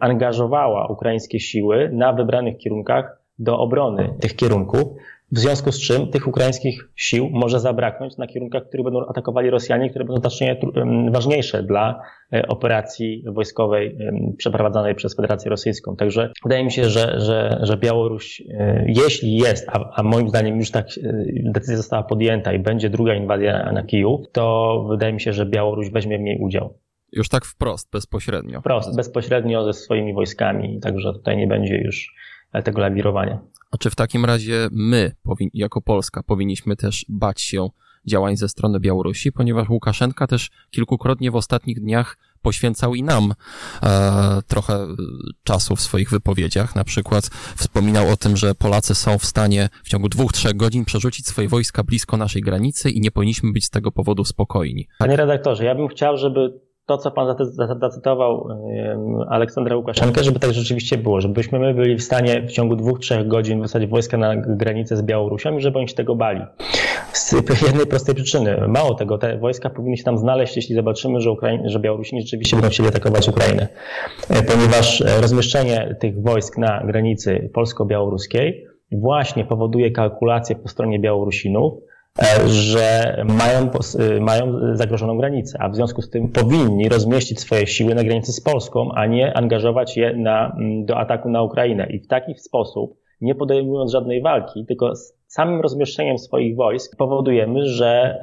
angażowała 0.00 0.86
ukraińskie 0.86 1.40
siły 1.40 1.90
na 1.92 2.12
wybranych 2.12 2.58
kierunkach 2.58 3.22
do 3.38 3.58
obrony 3.58 4.14
tych 4.20 4.36
kierunków, 4.36 4.88
w 5.32 5.38
związku 5.38 5.72
z 5.72 5.80
czym 5.80 6.10
tych 6.10 6.28
ukraińskich 6.28 6.88
sił 6.96 7.30
może 7.32 7.60
zabraknąć 7.60 8.16
na 8.16 8.26
kierunkach, 8.26 8.68
które 8.68 8.84
będą 8.84 9.06
atakowali 9.06 9.50
Rosjanie, 9.50 9.90
które 9.90 10.04
będą 10.04 10.20
znacznie 10.20 10.56
ważniejsze 11.10 11.62
dla 11.62 12.02
e, 12.32 12.48
operacji 12.48 13.24
wojskowej 13.26 13.98
przeprowadzanej 14.36 14.94
przez 14.94 15.16
Federację 15.16 15.50
Rosyjską. 15.50 15.96
Także 15.96 16.32
wydaje 16.42 16.64
mi 16.64 16.72
się, 16.72 16.84
że, 16.84 17.20
że, 17.20 17.58
że 17.62 17.76
Białoruś, 17.76 18.42
e, 18.50 18.84
jeśli 18.88 19.36
jest, 19.36 19.68
a, 19.68 19.90
a 19.94 20.02
moim 20.02 20.28
zdaniem 20.28 20.58
już 20.58 20.70
tak 20.70 20.86
e, 20.86 20.92
decyzja 21.42 21.76
została 21.76 22.02
podjęta 22.02 22.52
i 22.52 22.58
będzie 22.58 22.90
druga 22.90 23.14
inwazja 23.14 23.72
na 23.72 23.82
Kijów, 23.82 24.20
to 24.32 24.84
wydaje 24.90 25.12
mi 25.12 25.20
się, 25.20 25.32
że 25.32 25.46
Białoruś 25.46 25.90
weźmie 25.90 26.18
w 26.18 26.22
niej 26.22 26.38
udział. 26.38 26.74
Już 27.16 27.28
tak 27.28 27.44
wprost, 27.44 27.90
bezpośrednio. 27.92 28.60
Wprost, 28.60 28.96
bezpośrednio 28.96 29.64
ze 29.64 29.72
swoimi 29.72 30.14
wojskami, 30.14 30.80
także 30.80 31.12
tutaj 31.12 31.36
nie 31.36 31.46
będzie 31.46 31.76
już 31.76 32.14
tego 32.64 32.80
lawirowania. 32.80 33.38
A 33.70 33.78
czy 33.78 33.90
w 33.90 33.94
takim 33.94 34.24
razie 34.24 34.68
my, 34.72 35.12
jako 35.54 35.82
Polska, 35.82 36.22
powinniśmy 36.22 36.76
też 36.76 37.06
bać 37.08 37.40
się 37.40 37.68
działań 38.06 38.36
ze 38.36 38.48
strony 38.48 38.80
Białorusi, 38.80 39.32
ponieważ 39.32 39.68
Łukaszenka 39.68 40.26
też 40.26 40.50
kilkukrotnie 40.70 41.30
w 41.30 41.36
ostatnich 41.36 41.80
dniach 41.80 42.16
poświęcał 42.42 42.94
i 42.94 43.02
nam 43.02 43.32
e, 43.82 44.42
trochę 44.46 44.74
e, 44.74 44.86
czasu 45.44 45.76
w 45.76 45.80
swoich 45.80 46.10
wypowiedziach. 46.10 46.76
Na 46.76 46.84
przykład 46.84 47.30
wspominał 47.56 48.10
o 48.10 48.16
tym, 48.16 48.36
że 48.36 48.54
Polacy 48.54 48.94
są 48.94 49.18
w 49.18 49.24
stanie 49.24 49.68
w 49.84 49.88
ciągu 49.88 50.08
dwóch, 50.08 50.32
trzech 50.32 50.56
godzin 50.56 50.84
przerzucić 50.84 51.26
swoje 51.26 51.48
wojska 51.48 51.84
blisko 51.84 52.16
naszej 52.16 52.42
granicy 52.42 52.90
i 52.90 53.00
nie 53.00 53.10
powinniśmy 53.10 53.52
być 53.52 53.64
z 53.64 53.70
tego 53.70 53.92
powodu 53.92 54.24
spokojni. 54.24 54.88
Panie 54.98 55.16
redaktorze, 55.16 55.64
ja 55.64 55.74
bym 55.74 55.88
chciał, 55.88 56.16
żeby 56.16 56.65
to, 56.86 56.98
co 56.98 57.10
pan 57.10 57.36
zacytował 57.80 58.48
Aleksandra 59.28 59.76
Łukaszenkę, 59.76 60.24
żeby 60.24 60.40
tak 60.40 60.52
rzeczywiście 60.52 60.98
było, 60.98 61.20
żebyśmy 61.20 61.58
my 61.58 61.74
byli 61.74 61.96
w 61.96 62.02
stanie 62.02 62.42
w 62.42 62.52
ciągu 62.52 62.76
dwóch, 62.76 62.98
trzech 62.98 63.28
godzin 63.28 63.62
wysadzić 63.62 63.90
wojska 63.90 64.16
na 64.16 64.36
granicę 64.36 64.96
z 64.96 65.02
Białorusią 65.02 65.56
i 65.56 65.60
żeby 65.60 65.78
oni 65.78 65.88
się 65.88 65.94
tego 65.94 66.16
bali. 66.16 66.40
Z 67.12 67.62
jednej 67.66 67.86
prostej 67.86 68.14
przyczyny. 68.14 68.68
Mało 68.68 68.94
tego, 68.94 69.18
te 69.18 69.38
wojska 69.38 69.70
powinny 69.70 69.96
się 69.96 70.04
tam 70.04 70.18
znaleźć, 70.18 70.56
jeśli 70.56 70.74
zobaczymy, 70.74 71.20
że, 71.20 71.30
Ukraiń, 71.30 71.60
że 71.64 71.78
Białorusini 71.80 72.22
rzeczywiście 72.22 72.56
będą 72.56 72.70
chcieli 72.70 72.88
atakować 72.88 73.28
Ukrainę. 73.28 73.68
E, 74.30 74.42
ponieważ 74.42 75.00
e, 75.00 75.20
rozmieszczenie 75.20 75.96
tych 76.00 76.22
wojsk 76.22 76.58
na 76.58 76.82
granicy 76.86 77.50
polsko-białoruskiej 77.54 78.66
właśnie 78.92 79.44
powoduje 79.44 79.90
kalkulacje 79.90 80.56
po 80.56 80.68
stronie 80.68 80.98
Białorusinów, 80.98 81.74
że 82.46 83.16
mają, 83.24 83.70
e, 83.98 84.20
mają 84.20 84.76
zagrożoną 84.76 85.18
granicę, 85.18 85.58
a 85.60 85.68
w 85.68 85.76
związku 85.76 86.02
z 86.02 86.10
tym 86.10 86.28
powinni 86.28 86.88
rozmieścić 86.88 87.40
swoje 87.40 87.66
siły 87.66 87.94
na 87.94 88.04
granicy 88.04 88.32
z 88.32 88.40
Polską, 88.40 88.92
a 88.94 89.06
nie 89.06 89.36
angażować 89.36 89.96
je 89.96 90.16
na, 90.16 90.56
do 90.84 90.96
ataku 90.96 91.30
na 91.30 91.42
Ukrainę. 91.42 91.86
I 91.90 91.98
w 91.98 92.06
taki 92.06 92.34
sposób, 92.34 92.98
nie 93.20 93.34
podejmując 93.34 93.92
żadnej 93.92 94.22
walki, 94.22 94.66
tylko 94.66 94.92
samym 95.26 95.60
rozmieszczeniem 95.60 96.18
swoich 96.18 96.56
wojsk 96.56 96.96
powodujemy, 96.96 97.66
że 97.66 98.20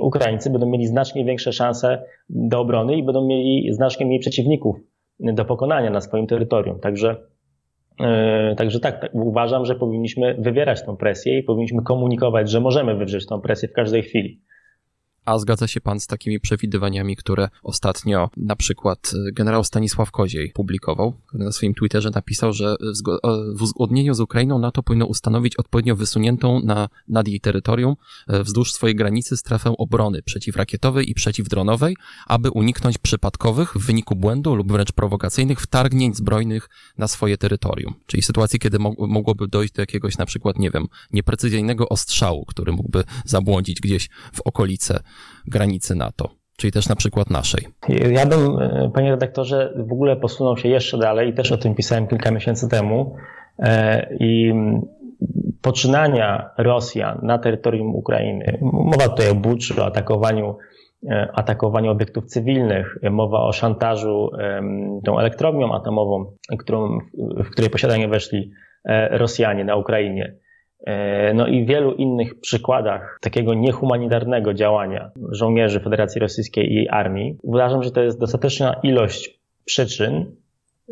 Ukraińcy 0.00 0.50
będą 0.50 0.66
mieli 0.66 0.86
znacznie 0.86 1.24
większe 1.24 1.52
szanse 1.52 2.02
do 2.28 2.60
obrony 2.60 2.96
i 2.96 3.02
będą 3.02 3.26
mieli 3.26 3.72
znacznie 3.72 4.06
mniej 4.06 4.18
przeciwników 4.18 4.76
do 5.20 5.44
pokonania 5.44 5.90
na 5.90 6.00
swoim 6.00 6.26
terytorium. 6.26 6.80
Także 6.80 7.16
E, 7.16 7.31
także 8.56 8.80
tak, 8.80 9.00
tak, 9.00 9.14
uważam, 9.14 9.64
że 9.64 9.74
powinniśmy 9.74 10.34
wywierać 10.38 10.82
tą 10.82 10.96
presję 10.96 11.38
i 11.38 11.42
powinniśmy 11.42 11.82
komunikować, 11.82 12.50
że 12.50 12.60
możemy 12.60 12.94
wywrzeć 12.94 13.26
tą 13.26 13.40
presję 13.40 13.68
w 13.68 13.72
każdej 13.72 14.02
chwili. 14.02 14.40
A 15.24 15.38
zgadza 15.38 15.66
się 15.66 15.80
pan 15.80 16.00
z 16.00 16.06
takimi 16.06 16.40
przewidywaniami, 16.40 17.16
które 17.16 17.48
ostatnio 17.62 18.30
na 18.36 18.56
przykład 18.56 19.12
y, 19.28 19.32
generał 19.32 19.64
Stanisław 19.64 20.10
Koziej 20.10 20.50
publikował, 20.54 21.12
który 21.26 21.44
na 21.44 21.52
swoim 21.52 21.74
Twitterze 21.74 22.10
napisał, 22.14 22.52
że 22.52 22.76
w 23.54 23.62
uzgodnieniu 23.62 24.14
z 24.14 24.20
Ukrainą 24.20 24.58
NATO 24.58 24.82
powinno 24.82 25.06
ustanowić 25.06 25.56
odpowiednio 25.56 25.96
wysuniętą 25.96 26.60
na, 26.64 26.88
nad 27.08 27.28
jej 27.28 27.40
terytorium 27.40 27.96
y, 28.30 28.42
wzdłuż 28.42 28.72
swojej 28.72 28.96
granicy 28.96 29.36
strefę 29.36 29.74
obrony 29.78 30.22
przeciwrakietowej 30.22 31.10
i 31.10 31.14
przeciwdronowej, 31.14 31.96
aby 32.26 32.50
uniknąć 32.50 32.98
przypadkowych 32.98 33.74
w 33.74 33.86
wyniku 33.86 34.16
błędu 34.16 34.54
lub 34.54 34.72
wręcz 34.72 34.92
prowokacyjnych 34.92 35.60
wtargnięć 35.60 36.16
zbrojnych 36.16 36.68
na 36.98 37.08
swoje 37.08 37.38
terytorium. 37.38 37.94
Czyli 38.06 38.22
sytuacji, 38.22 38.58
kiedy 38.58 38.78
mogłoby 38.98 39.48
dojść 39.48 39.74
do 39.74 39.82
jakiegoś 39.82 40.18
na 40.18 40.26
przykład, 40.26 40.58
nie 40.58 40.70
wiem, 40.70 40.88
nieprecyzyjnego 41.12 41.88
ostrzału, 41.88 42.44
który 42.44 42.72
mógłby 42.72 43.04
zabłądzić 43.24 43.80
gdzieś 43.80 44.08
w 44.32 44.40
okolice 44.40 45.02
granicy 45.46 45.94
NATO, 45.94 46.28
czyli 46.56 46.72
też 46.72 46.88
na 46.88 46.96
przykład 46.96 47.30
naszej. 47.30 47.66
Ja 47.88 48.26
bym, 48.26 48.58
e, 48.58 48.90
panie 48.94 49.10
redaktorze, 49.10 49.72
w 49.76 49.92
ogóle 49.92 50.16
posunął 50.16 50.56
się 50.56 50.68
jeszcze 50.68 50.98
dalej 50.98 51.30
i 51.30 51.34
też 51.34 51.52
o 51.52 51.56
tym 51.56 51.74
pisałem 51.74 52.06
kilka 52.06 52.30
miesięcy 52.30 52.68
temu. 52.68 53.16
E, 53.58 54.06
I 54.20 54.52
poczynania 55.62 56.50
Rosjan 56.58 57.18
na 57.22 57.38
terytorium 57.38 57.94
Ukrainy, 57.94 58.58
mowa 58.62 59.08
tutaj 59.08 59.30
o 59.30 59.34
Buczy, 59.34 59.82
o 59.82 59.86
atakowaniu, 59.86 60.56
e, 61.10 61.28
atakowaniu 61.34 61.90
obiektów 61.90 62.26
cywilnych, 62.26 62.98
mowa 63.10 63.40
o 63.40 63.52
szantażu 63.52 64.30
tą 65.04 65.18
elektrownią 65.18 65.74
atomową, 65.74 66.32
którą, 66.58 66.98
w 67.44 67.50
której 67.50 67.70
posiadanie 67.70 68.08
weszli 68.08 68.50
Rosjanie 69.10 69.64
na 69.64 69.76
Ukrainie. 69.76 70.34
E, 70.86 71.34
no 71.34 71.46
i 71.46 71.64
wielu 71.64 71.94
innych 71.94 72.40
przykładach 72.40 73.18
takiego 73.20 73.54
niehumanitarnego 73.54 74.54
działania 74.54 75.10
żołnierzy 75.30 75.80
Federacji 75.80 76.20
Rosyjskiej 76.20 76.72
i 76.72 76.74
jej 76.74 76.88
armii, 76.88 77.38
uważam, 77.42 77.82
że 77.82 77.90
to 77.90 78.02
jest 78.02 78.20
dostateczna 78.20 78.80
ilość 78.82 79.40
przyczyn, 79.64 80.36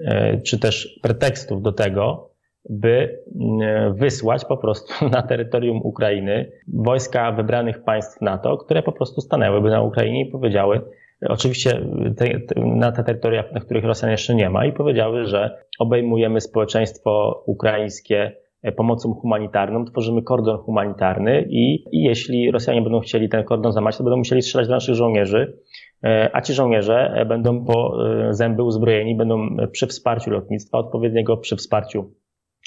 e, 0.05 0.41
czy 0.41 0.59
też 0.59 0.99
pretekstów 1.03 1.63
do 1.63 1.73
tego, 1.73 2.31
by 2.69 3.23
e, 3.63 3.95
wysłać 3.97 4.45
po 4.45 4.57
prostu 4.57 4.93
na 5.15 5.23
terytorium 5.23 5.81
Ukrainy 5.83 6.53
wojska 6.69 7.33
wybranych 7.33 7.83
państw 7.83 8.21
NATO, 8.21 8.57
które 8.57 8.83
po 8.83 8.93
prostu 8.93 9.21
stanęłyby 9.21 9.71
na 9.71 9.83
Ukrainie 9.83 10.23
i 10.23 10.31
powiedziały, 10.31 10.81
oczywiście 11.29 11.81
te, 12.17 12.41
te, 12.41 12.61
na 12.61 12.93
te 12.93 13.05
terytoria, 13.05 13.45
na 13.53 13.61
których 13.61 13.85
Rosjan 13.85 14.11
jeszcze 14.11 14.35
nie 14.35 14.51
ma, 14.51 14.67
i 14.67 14.73
powiedziały, 14.73 15.25
że 15.25 15.59
obejmujemy 15.79 16.41
społeczeństwo 16.41 17.43
ukraińskie 17.47 18.37
pomocą 18.77 19.15
humanitarną, 19.15 19.85
tworzymy 19.85 20.23
kordon 20.23 20.59
humanitarny 20.59 21.47
i, 21.51 21.85
i 21.93 22.03
jeśli 22.03 22.51
Rosjanie 22.51 22.83
będą 22.83 23.01
chcieli 23.01 23.29
ten 23.29 23.45
kordon 23.45 23.73
zamać, 23.73 23.97
to 23.97 24.05
będą 24.05 24.17
musieli 24.17 24.43
strzelać 24.43 24.69
do 24.69 24.75
naszych 24.75 24.95
żołnierzy, 24.95 25.59
e, 26.05 26.31
a 26.33 26.41
ci 26.41 26.55
żołnierze 26.55 27.13
e, 27.15 27.25
będą 27.25 27.65
po 27.65 27.99
zęby 28.31 28.63
uzbrojeni, 28.63 29.17
będą 29.17 29.57
przy 29.73 29.87
wsparciu 29.87 30.31
lotnictwa 30.31 30.79
odpowiedniego, 30.79 31.37
przy 31.37 31.57
wsparciu 31.57 32.15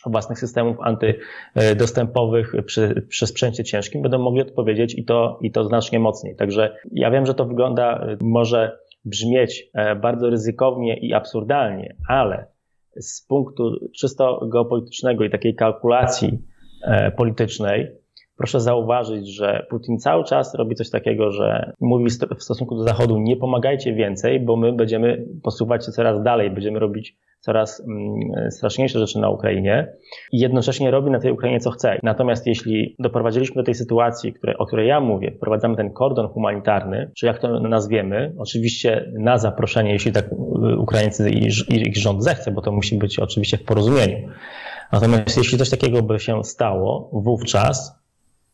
własnych 0.05 0.39
systemów 0.39 0.77
antydostępowych 0.81 2.53
przy, 2.65 3.05
przy 3.09 3.27
sprzęcie 3.27 3.63
ciężkim 3.63 4.01
będą 4.01 4.19
mogli 4.19 4.41
odpowiedzieć 4.41 4.97
i 4.97 5.05
to, 5.05 5.39
i 5.41 5.51
to 5.51 5.63
znacznie 5.63 5.99
mocniej. 5.99 6.35
Także 6.35 6.75
ja 6.91 7.11
wiem, 7.11 7.25
że 7.25 7.33
to 7.33 7.45
wygląda, 7.45 8.07
może 8.21 8.77
brzmieć 9.05 9.71
bardzo 10.01 10.29
ryzykownie 10.29 10.97
i 10.97 11.13
absurdalnie, 11.13 11.95
ale 12.07 12.52
z 12.99 13.21
punktu 13.21 13.89
czysto 13.95 14.47
geopolitycznego 14.51 15.23
i 15.23 15.29
takiej 15.29 15.55
kalkulacji 15.55 16.39
e, 16.83 17.11
politycznej, 17.11 18.02
Proszę 18.37 18.59
zauważyć, 18.59 19.35
że 19.35 19.65
Putin 19.69 19.99
cały 19.99 20.23
czas 20.23 20.55
robi 20.55 20.75
coś 20.75 20.89
takiego, 20.89 21.31
że 21.31 21.73
mówi 21.81 22.05
w 22.37 22.43
stosunku 22.43 22.75
do 22.75 22.83
Zachodu 22.83 23.19
nie 23.19 23.37
pomagajcie 23.37 23.93
więcej, 23.93 24.39
bo 24.39 24.55
my 24.55 24.73
będziemy 24.73 25.25
posuwać 25.43 25.85
się 25.85 25.91
coraz 25.91 26.23
dalej, 26.23 26.51
będziemy 26.51 26.79
robić 26.79 27.17
coraz 27.39 27.79
mm, 27.79 28.51
straszniejsze 28.51 28.99
rzeczy 28.99 29.19
na 29.19 29.29
Ukrainie 29.29 29.87
i 30.31 30.39
jednocześnie 30.39 30.91
robi 30.91 31.11
na 31.11 31.19
tej 31.19 31.31
Ukrainie 31.31 31.59
co 31.59 31.71
chce. 31.71 31.99
Natomiast 32.03 32.47
jeśli 32.47 32.95
doprowadziliśmy 32.99 33.55
do 33.55 33.65
tej 33.65 33.75
sytuacji, 33.75 34.33
które, 34.33 34.57
o 34.57 34.65
której 34.65 34.87
ja 34.87 34.99
mówię, 34.99 35.31
wprowadzamy 35.31 35.75
ten 35.75 35.93
kordon 35.93 36.27
humanitarny, 36.27 37.11
czy 37.17 37.25
jak 37.25 37.39
to 37.39 37.59
nazwiemy, 37.59 38.33
oczywiście 38.37 39.11
na 39.19 39.37
zaproszenie, 39.37 39.93
jeśli 39.93 40.11
tak 40.11 40.25
y, 40.31 40.77
Ukraińcy 40.77 41.29
i 41.29 41.47
ich 41.69 41.97
rząd 41.97 42.23
zechce, 42.23 42.51
bo 42.51 42.61
to 42.61 42.71
musi 42.71 42.97
być 42.97 43.19
oczywiście 43.19 43.57
w 43.57 43.63
porozumieniu. 43.63 44.27
Natomiast 44.91 45.37
jeśli 45.37 45.57
coś 45.57 45.69
takiego 45.69 46.01
by 46.01 46.19
się 46.19 46.43
stało, 46.43 47.09
wówczas 47.13 48.02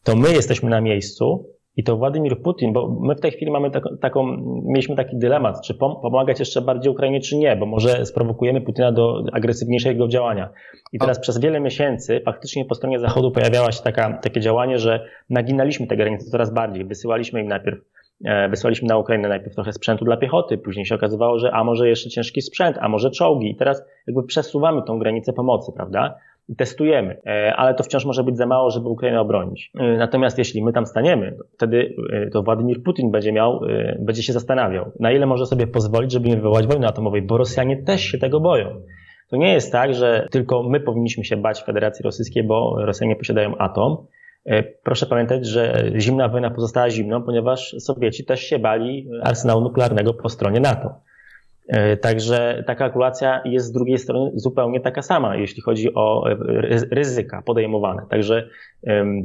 to 0.04 0.16
my 0.16 0.32
jesteśmy 0.32 0.70
na 0.70 0.82
miejscu 0.82 1.46
i 1.76 1.84
to 1.84 1.98
Władimir 1.98 2.42
Putin, 2.42 2.74
bo 2.74 3.00
my 3.02 3.16
w 3.16 3.20
tej 3.20 3.32
chwili 3.32 3.52
mamy 3.52 3.72
taką, 3.72 3.98
taką 3.98 4.38
mieliśmy 4.66 4.96
taki 4.96 5.18
dylemat, 5.18 5.62
czy 5.62 5.74
pomagać 5.74 6.40
jeszcze 6.40 6.62
bardziej 6.62 6.92
Ukrainie, 6.92 7.20
czy 7.20 7.38
nie, 7.38 7.56
bo 7.56 7.66
może 7.66 8.06
sprowokujemy 8.06 8.62
Putina 8.62 8.92
do 8.92 9.24
agresywniejszego 9.34 10.08
działania. 10.08 10.50
I 10.94 11.00
teraz 11.00 11.18
A... 11.18 11.22
przez 11.22 11.40
wiele 11.40 11.60
miesięcy 11.60 12.22
faktycznie 12.26 12.66
po 12.66 12.76
stronie 12.76 13.00
Zachodu 13.00 13.32
pojawiało 13.32 13.72
się 13.72 13.84
taka, 13.84 14.14
takie 14.18 14.42
działanie, 14.42 14.80
że 14.80 15.06
naginaliśmy 15.30 15.88
te 15.88 15.98
granice 15.98 16.32
coraz 16.32 16.54
bardziej. 16.54 16.86
Wysyłaliśmy 16.86 17.42
im 17.42 17.48
najpierw 17.48 17.80
Wysłaliśmy 18.50 18.88
na 18.88 18.98
Ukrainę 18.98 19.30
najpierw 19.30 19.56
trochę 19.56 19.74
sprzętu 19.74 20.06
dla 20.06 20.18
piechoty, 20.18 20.58
później 20.58 20.86
się 20.86 20.96
okazywało, 20.96 21.40
że 21.40 21.52
a 21.52 21.64
może 21.64 21.90
jeszcze 21.90 22.10
ciężki 22.10 22.42
sprzęt, 22.42 22.78
a 22.82 22.90
może 22.90 23.12
czołgi. 23.12 23.52
I 23.52 23.56
teraz 23.56 23.84
jakby 24.08 24.24
przesuwamy 24.24 24.82
tą 24.84 25.00
granicę 25.00 25.34
pomocy, 25.34 25.72
prawda? 25.76 26.16
i 26.50 26.56
testujemy, 26.56 27.18
e, 27.26 27.56
ale 27.56 27.74
to 27.74 27.84
wciąż 27.84 28.06
może 28.06 28.24
być 28.24 28.38
za 28.38 28.46
mało, 28.46 28.72
żeby 28.72 28.90
Ukrainę 28.90 29.22
obronić. 29.22 29.72
E, 29.80 29.98
natomiast 29.98 30.38
jeśli 30.38 30.64
my 30.64 30.74
tam 30.74 30.86
staniemy, 30.86 31.38
wtedy 31.54 31.96
e, 32.14 32.30
to 32.30 32.44
Władimir 32.44 32.84
Putin 32.84 33.12
będzie 33.12 33.32
miał, 33.32 33.62
będzie 34.00 34.24
się 34.24 34.34
zastanawiał, 34.34 34.92
na 35.00 35.12
ile 35.12 35.26
może 35.26 35.46
sobie 35.46 35.68
pozwolić, 35.68 36.12
żeby 36.12 36.30
nie 36.30 36.36
wywołać 36.36 36.68
wojny 36.68 36.88
atomowej, 36.88 37.22
bo 37.22 37.38
Rosjanie 37.38 37.84
też 37.84 38.02
się 38.02 38.18
tego 38.18 38.40
boją. 38.40 38.82
To 39.30 39.38
nie 39.38 39.54
jest 39.54 39.72
tak, 39.72 39.94
że 39.94 40.28
tylko 40.32 40.64
my 40.64 40.80
powinniśmy 40.80 41.26
się 41.26 41.38
bać 41.38 41.64
Federacji 41.64 42.04
Rosyjskiej, 42.04 42.44
bo 42.44 42.76
Rosjanie 42.86 43.16
posiadają 43.16 43.58
atom. 43.58 43.98
Proszę 44.84 45.06
pamiętać, 45.06 45.46
że 45.46 45.92
zimna 45.98 46.28
wojna 46.28 46.50
pozostała 46.50 46.90
zimną, 46.90 47.24
ponieważ 47.24 47.76
Sowieci 47.80 48.26
też 48.26 48.40
się 48.40 48.60
bali 48.60 49.10
arsenału 49.24 49.62
nuklearnego 49.62 50.14
po 50.14 50.30
stronie 50.30 50.60
NATO. 50.60 50.94
E, 51.68 51.98
także 51.98 52.64
ta 52.68 52.76
kalkulacja 52.76 53.42
jest 53.46 53.66
z 53.66 53.72
drugiej 53.72 53.98
strony 53.98 54.32
zupełnie 54.36 54.80
taka 54.80 55.02
sama, 55.02 55.36
jeśli 55.36 55.62
chodzi 55.62 55.94
o 55.96 56.30
e, 56.32 56.38
ryzyka 56.92 57.42
podejmowane. 57.42 58.06
Także 58.10 58.50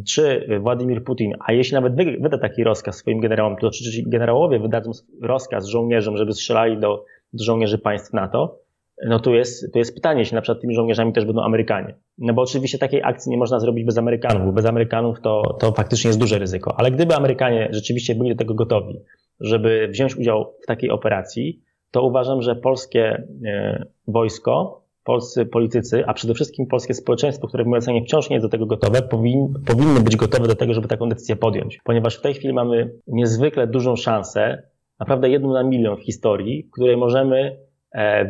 czy 0.08 0.46
Władimir 0.60 1.04
Putin, 1.04 1.32
a 1.46 1.52
jeśli 1.52 1.74
nawet 1.74 1.94
wyda 2.20 2.38
taki 2.38 2.64
rozkaz 2.64 2.96
swoim 2.96 3.20
generałom, 3.20 3.56
to 3.56 3.70
czy 3.70 4.02
generałowie 4.06 4.58
wydadzą 4.58 4.90
rozkaz 5.22 5.66
żołnierzom, 5.66 6.16
żeby 6.16 6.32
strzelali 6.32 6.80
do, 6.80 7.04
do 7.32 7.44
żołnierzy 7.44 7.78
państw 7.78 8.12
NATO, 8.12 8.63
no 9.06 9.20
tu 9.20 9.34
jest, 9.34 9.72
tu 9.72 9.78
jest 9.78 9.94
pytanie, 9.94 10.20
jeśli 10.20 10.34
na 10.34 10.40
przykład 10.40 10.60
tymi 10.60 10.74
żołnierzami 10.74 11.12
też 11.12 11.24
będą 11.24 11.42
Amerykanie. 11.42 11.94
No 12.18 12.34
bo 12.34 12.42
oczywiście 12.42 12.78
takiej 12.78 13.02
akcji 13.02 13.30
nie 13.30 13.36
można 13.36 13.60
zrobić 13.60 13.84
bez 13.84 13.98
Amerykanów. 13.98 14.54
Bez 14.54 14.66
Amerykanów 14.66 15.20
to, 15.20 15.56
to 15.60 15.72
faktycznie 15.72 16.08
jest 16.08 16.20
duże 16.20 16.38
ryzyko. 16.38 16.74
Ale 16.76 16.90
gdyby 16.90 17.14
Amerykanie 17.14 17.68
rzeczywiście 17.72 18.14
byli 18.14 18.30
do 18.30 18.36
tego 18.36 18.54
gotowi, 18.54 19.00
żeby 19.40 19.88
wziąć 19.88 20.16
udział 20.16 20.54
w 20.62 20.66
takiej 20.66 20.90
operacji, 20.90 21.62
to 21.90 22.02
uważam, 22.02 22.42
że 22.42 22.56
polskie 22.56 23.26
e, 23.46 23.86
wojsko, 24.08 24.84
polscy 25.04 25.46
politycy, 25.46 26.06
a 26.06 26.14
przede 26.14 26.34
wszystkim 26.34 26.66
polskie 26.66 26.94
społeczeństwo, 26.94 27.48
które 27.48 27.64
w 27.64 27.66
mojej 27.66 27.78
ocenie 27.78 28.02
wciąż 28.02 28.30
nie 28.30 28.36
jest 28.36 28.46
do 28.46 28.50
tego 28.50 28.66
gotowe, 28.66 29.02
powin, 29.02 29.54
powinny 29.66 30.00
być 30.00 30.16
gotowe 30.16 30.48
do 30.48 30.54
tego, 30.54 30.74
żeby 30.74 30.88
taką 30.88 31.08
decyzję 31.08 31.36
podjąć. 31.36 31.80
Ponieważ 31.84 32.18
w 32.18 32.20
tej 32.20 32.34
chwili 32.34 32.54
mamy 32.54 32.90
niezwykle 33.06 33.66
dużą 33.66 33.96
szansę, 33.96 34.62
naprawdę 35.00 35.28
jedną 35.28 35.52
na 35.52 35.62
milion 35.62 35.96
w 35.96 36.04
historii, 36.04 36.62
w 36.62 36.70
której 36.70 36.96
możemy 36.96 37.56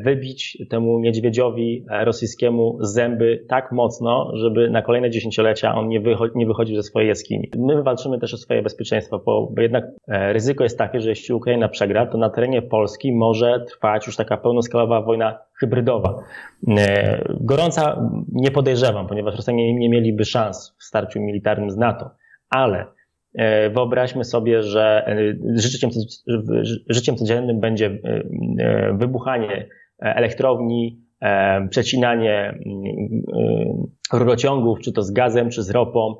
wybić 0.02 0.58
temu 0.70 0.98
niedźwiedziowi 0.98 1.84
e, 1.90 2.04
rosyjskiemu 2.04 2.78
zęby 2.80 3.44
tak 3.48 3.72
mocno, 3.72 4.30
żeby 4.34 4.70
na 4.70 4.82
kolejne 4.82 5.10
dziesięciolecia 5.10 5.74
on 5.74 5.88
nie, 5.88 6.00
wycho 6.00 6.26
nie 6.34 6.46
wychodził 6.46 6.76
ze 6.76 6.82
swojej 6.82 7.08
jaskini. 7.08 7.50
My 7.58 7.82
walczymy 7.82 8.18
też 8.18 8.34
o 8.34 8.36
swoje 8.36 8.62
bezpieczeństwo, 8.62 9.18
bo, 9.18 9.52
bo 9.56 9.62
jednak 9.62 9.84
e, 10.08 10.32
ryzyko 10.32 10.64
jest 10.64 10.78
takie, 10.78 11.00
że 11.00 11.08
jeśli 11.08 11.34
Ukraina 11.34 11.68
przegra, 11.68 12.06
to 12.06 12.18
na 12.18 12.30
terenie 12.30 12.62
Polski 12.62 13.12
może 13.12 13.64
trwać 13.68 14.06
już 14.06 14.16
taka 14.16 14.36
pełnoskalowa 14.36 15.02
wojna 15.02 15.38
hybrydowa. 15.60 16.18
Gorąca 17.40 18.10
nie 18.32 18.50
podejrzewam, 18.50 19.06
ponieważ 19.06 19.36
Rosjanie 19.36 19.74
nie 19.74 19.88
mieliby 19.88 20.24
szans 20.24 20.76
w 20.78 20.84
starciu 20.84 21.20
militarnym 21.20 21.70
z 21.70 21.76
NATO, 21.76 22.10
ale 22.50 22.86
E, 22.86 23.03
wyobraźmy 23.74 24.24
sobie, 24.24 24.62
że 24.62 25.06
e, 25.06 25.34
życiem, 25.56 25.90
życiem 26.88 27.16
codziennym 27.16 27.60
będzie 27.60 27.86
e, 27.86 28.92
wybuchanie 28.98 29.68
elektrowni, 29.98 31.04
przecinanie 31.70 32.58
rurociągów, 34.12 34.80
czy 34.80 34.92
to 34.92 35.02
z 35.02 35.10
gazem, 35.10 35.50
czy 35.50 35.62
z 35.62 35.70
ropą, 35.70 36.14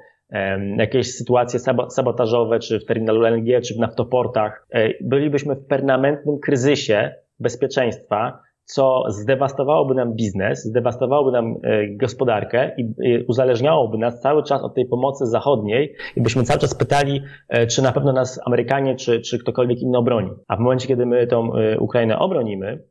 jakieś 0.77 1.15
sytuacje 1.15 1.61
sabotażowe, 1.91 2.59
czy 2.59 2.81
w 2.81 2.85
terminalu 2.85 3.25
LNG, 3.27 3.61
czy 3.61 3.75
w 3.75 3.79
naftoportach. 3.79 4.67
Bylibyśmy 5.01 5.55
w 5.55 5.67
permanentnym 5.67 6.39
kryzysie 6.39 7.15
bezpieczeństwa, 7.41 8.41
co 8.65 9.05
zdewastowałoby 9.09 9.95
nam 9.95 10.15
biznes, 10.15 10.65
zdewastowałoby 10.65 11.33
nam 11.33 11.55
e, 11.63 11.89
gospodarkę 11.89 12.71
i 12.79 12.95
uzależniałoby 13.29 13.99
nas 13.99 14.21
cały 14.21 14.43
czas 14.43 14.63
od 14.63 14.75
tej 14.75 14.87
pomocy 14.87 15.27
zachodniej 15.27 15.95
i 16.17 16.21
byśmy 16.21 16.43
cały 16.43 16.61
czas 16.61 16.75
pytali, 16.75 17.21
e, 17.49 17.67
czy 17.67 17.83
na 17.83 17.93
pewno 17.93 18.13
nas 18.13 18.41
Amerykanie, 18.47 18.97
czy, 18.97 19.21
czy 19.21 19.39
ktokolwiek 19.39 19.81
inny 19.81 19.99
obroni. 19.99 20.31
A 20.49 20.57
w 20.57 20.61
momencie, 20.61 20.89
kiedy 20.89 21.07
my 21.07 21.27
tą 21.27 21.55
e, 21.55 21.79
Ukrainę 21.79 22.19
obronimy, 22.19 22.83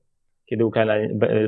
kiedy 0.45 0.65
Ukraina 0.65 0.93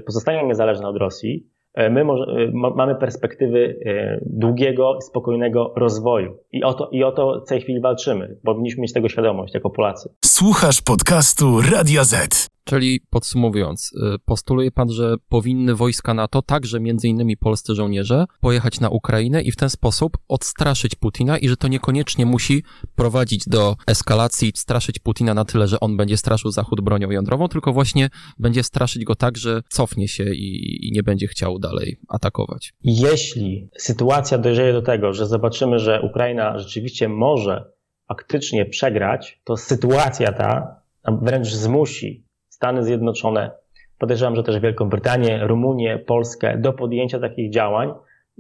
pozostanie 0.06 0.48
niezależna 0.48 0.90
od 0.90 0.98
Rosji, 0.98 1.48
my 1.92 2.04
może, 2.04 2.26
mamy 2.54 2.96
perspektywy 2.96 3.80
długiego 4.22 4.98
i 5.00 5.02
spokojnego 5.02 5.74
rozwoju. 5.76 6.38
I 6.52 6.64
o, 6.64 6.74
to, 6.74 6.90
I 6.92 7.04
o 7.04 7.12
to 7.12 7.42
w 7.46 7.50
tej 7.50 7.62
chwili 7.62 7.82
walczymy. 7.82 8.38
Powinniśmy 8.44 8.82
mieć 8.82 8.94
tego 8.94 9.10
świadomość 9.10 9.54
jako 9.54 9.70
Polacy. 9.70 10.10
Słuchasz 10.26 10.82
podcastu 10.82 11.62
Radio 11.72 12.04
Z. 12.04 12.55
Czyli 12.66 13.02
podsumowując, 13.10 13.94
y, 13.94 14.20
postuluje 14.26 14.72
pan, 14.72 14.90
że 14.90 15.16
powinny 15.30 15.76
wojska 15.76 16.14
NATO, 16.14 16.42
także 16.42 16.80
między 16.80 17.08
innymi 17.08 17.38
polscy 17.38 17.76
żołnierze, 17.76 18.26
pojechać 18.42 18.80
na 18.80 18.90
Ukrainę 18.90 19.42
i 19.42 19.52
w 19.52 19.56
ten 19.56 19.70
sposób 19.70 20.18
odstraszyć 20.28 20.96
Putina 20.96 21.38
i 21.38 21.50
że 21.50 21.58
to 21.58 21.68
niekoniecznie 21.68 22.26
musi 22.26 22.64
prowadzić 22.96 23.44
do 23.48 23.76
eskalacji, 23.88 24.52
straszyć 24.56 25.00
Putina 25.00 25.34
na 25.34 25.46
tyle, 25.46 25.68
że 25.68 25.80
on 25.80 25.98
będzie 25.98 26.18
straszył 26.18 26.52
Zachód 26.52 26.82
bronią 26.82 27.12
jądrową, 27.12 27.48
tylko 27.48 27.74
właśnie 27.74 28.10
będzie 28.40 28.64
straszyć 28.64 29.04
go 29.04 29.16
tak, 29.16 29.38
że 29.38 29.62
cofnie 29.70 30.08
się 30.08 30.34
i, 30.34 30.88
i 30.88 30.92
nie 30.92 31.04
będzie 31.04 31.28
chciał 31.28 31.60
dalej 31.60 31.98
atakować. 32.10 32.74
Jeśli 32.84 33.70
sytuacja 33.78 34.38
dojrzeje 34.38 34.74
do 34.74 34.82
tego, 34.82 35.14
że 35.14 35.28
zobaczymy, 35.28 35.80
że 35.80 36.02
Ukraina 36.02 36.60
rzeczywiście 36.60 37.10
może 37.10 37.72
faktycznie 38.08 38.66
przegrać, 38.66 39.42
to 39.44 39.58
sytuacja 39.58 40.34
ta 40.34 40.82
wręcz 41.22 41.48
zmusi 41.48 42.25
Stany 42.56 42.84
Zjednoczone, 42.84 43.52
podejrzewam, 44.00 44.36
że 44.36 44.44
też 44.44 44.60
Wielką 44.60 44.90
Brytanię, 44.90 45.48
Rumunię, 45.48 46.00
Polskę 46.00 46.58
do 46.58 46.74
podjęcia 46.74 47.20
takich 47.20 47.52
działań 47.52 47.94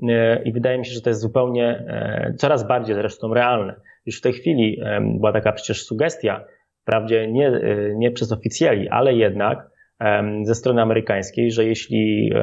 e, 0.09 0.43
i 0.43 0.51
wydaje 0.51 0.77
mi 0.77 0.85
się, 0.85 0.91
że 0.91 1.01
to 1.01 1.09
jest 1.09 1.21
zupełnie 1.21 1.67
e, 1.67 2.33
coraz 2.37 2.67
bardziej 2.67 2.95
zresztą 2.95 3.33
realne. 3.33 3.75
Już 4.05 4.17
w 4.17 4.21
tej 4.21 4.33
chwili 4.33 4.79
e, 4.81 5.01
była 5.01 5.33
taka 5.33 5.51
przecież 5.51 5.85
sugestia, 5.85 6.45
wprawdzie 6.81 7.31
nie, 7.31 7.61
nie 7.95 8.11
przez 8.11 8.31
oficjeli, 8.31 8.89
ale 8.89 9.13
jednak 9.13 9.69
ze 10.43 10.55
strony 10.55 10.81
amerykańskiej, 10.81 11.51
że 11.51 11.65
jeśli 11.65 12.33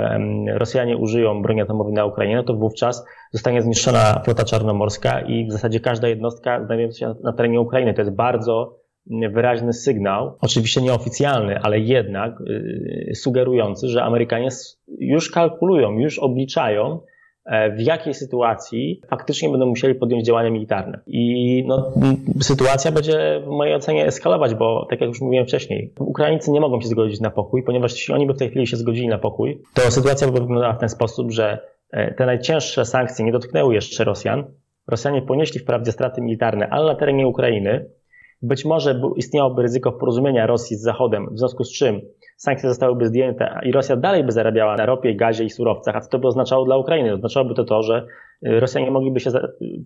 Rosjanie 0.55 0.97
użyją 0.97 1.43
broni 1.43 1.61
atomowej 1.61 1.93
na 1.93 2.05
Ukrainie, 2.05 2.37
no 2.37 2.43
to 2.43 2.55
wówczas 2.55 3.07
zostanie 3.33 3.63
zniszczona 3.63 4.21
flota 4.25 4.45
czarnomorska 4.45 5.21
i 5.21 5.47
w 5.47 5.53
zasadzie 5.53 5.81
każda 5.81 6.09
jednostka 6.09 6.65
znajdująca 6.65 6.99
się 6.99 7.15
na 7.23 7.33
terenie 7.33 7.61
Ukrainy. 7.61 7.95
To 7.95 8.01
jest 8.01 8.15
bardzo 8.15 8.82
wyraźny 9.07 9.73
sygnał, 9.73 10.37
oczywiście 10.41 10.83
nieoficjalny, 10.83 11.59
ale 11.59 11.81
jednak 11.81 12.41
y, 12.41 13.13
sugerujący, 13.15 13.89
że 13.89 14.03
Amerykanie 14.03 14.49
już 14.99 15.31
kalkulują, 15.31 15.99
już 15.99 16.19
obliczają, 16.19 17.01
e, 17.45 17.71
w 17.77 17.81
jakiej 17.81 18.15
sytuacji 18.15 19.01
faktycznie 19.11 19.49
będą 19.49 19.67
musieli 19.67 19.95
podjąć 19.95 20.27
działania 20.27 20.51
militarne. 20.51 21.01
I 21.07 21.65
no, 21.67 21.93
sytuacja 22.41 22.93
będzie 22.93 23.43
w 23.45 23.47
mojej 23.47 23.75
ocenie 23.75 24.07
eskalować, 24.07 24.55
bo 24.55 24.87
tak 24.91 25.01
jak 25.01 25.09
już 25.09 25.21
mówiłem 25.21 25.47
wcześniej, 25.47 25.93
Ukraińcy 25.99 26.51
nie 26.51 26.61
mogą 26.61 26.81
się 26.81 26.89
zgodzić 26.89 27.21
na 27.21 27.31
pokój, 27.31 27.63
ponieważ 27.63 27.93
jeśli 27.93 28.15
oni 28.15 28.27
by 28.27 28.35
w 28.35 28.39
tej 28.39 28.51
chwili 28.51 28.67
się 28.67 28.77
zgodzili 28.77 29.09
na 29.09 29.19
pokój, 29.19 29.63
to 29.75 29.91
sytuacja 29.91 30.27
by 30.27 30.41
wyglądała 30.41 30.73
w 30.73 30.81
ten 30.81 30.89
sposób, 30.89 31.31
że 31.31 31.59
e, 31.91 32.15
te 32.15 32.27
najcięższe 32.27 32.85
sankcje 32.85 33.25
nie 33.25 33.33
dotknęły 33.33 33.75
jeszcze 33.75 34.05
Rosjan. 34.05 34.45
Rosjanie 34.89 35.23
ponieśli 35.23 35.61
wprawdzie 35.61 35.93
straty 35.93 36.23
militarne, 36.23 36.69
ale 36.69 36.93
na 36.93 36.99
terenie 36.99 37.27
Ukrainy, 37.27 37.91
być 38.43 38.65
może 38.65 39.01
istniałoby 39.17 39.63
ryzyko 39.63 39.93
porozumienia 39.93 40.47
Rosji 40.47 40.77
z 40.77 40.83
Zachodem, 40.83 41.29
w 41.33 41.39
związku 41.39 41.65
z 41.65 41.73
czym 41.73 42.01
sankcje 42.37 42.69
zostałyby 42.69 43.07
zdjęte 43.07 43.61
i 43.63 43.73
Rosja 43.73 43.97
dalej 43.97 44.25
by 44.25 44.33
zarabiała 44.33 44.77
na 44.77 44.87
ropie, 44.87 45.15
gazie 45.17 45.45
i 45.45 45.51
surowcach. 45.51 45.97
A 45.97 46.01
co 46.01 46.11
to 46.11 46.19
by 46.19 46.27
oznaczało 46.27 46.65
dla 46.65 46.77
Ukrainy? 46.77 47.15
Oznaczałoby 47.15 47.55
to 47.55 47.65
to, 47.65 47.83
że 47.83 48.07
Rosjanie 48.43 48.91
mogliby 48.91 49.21
się 49.21 49.31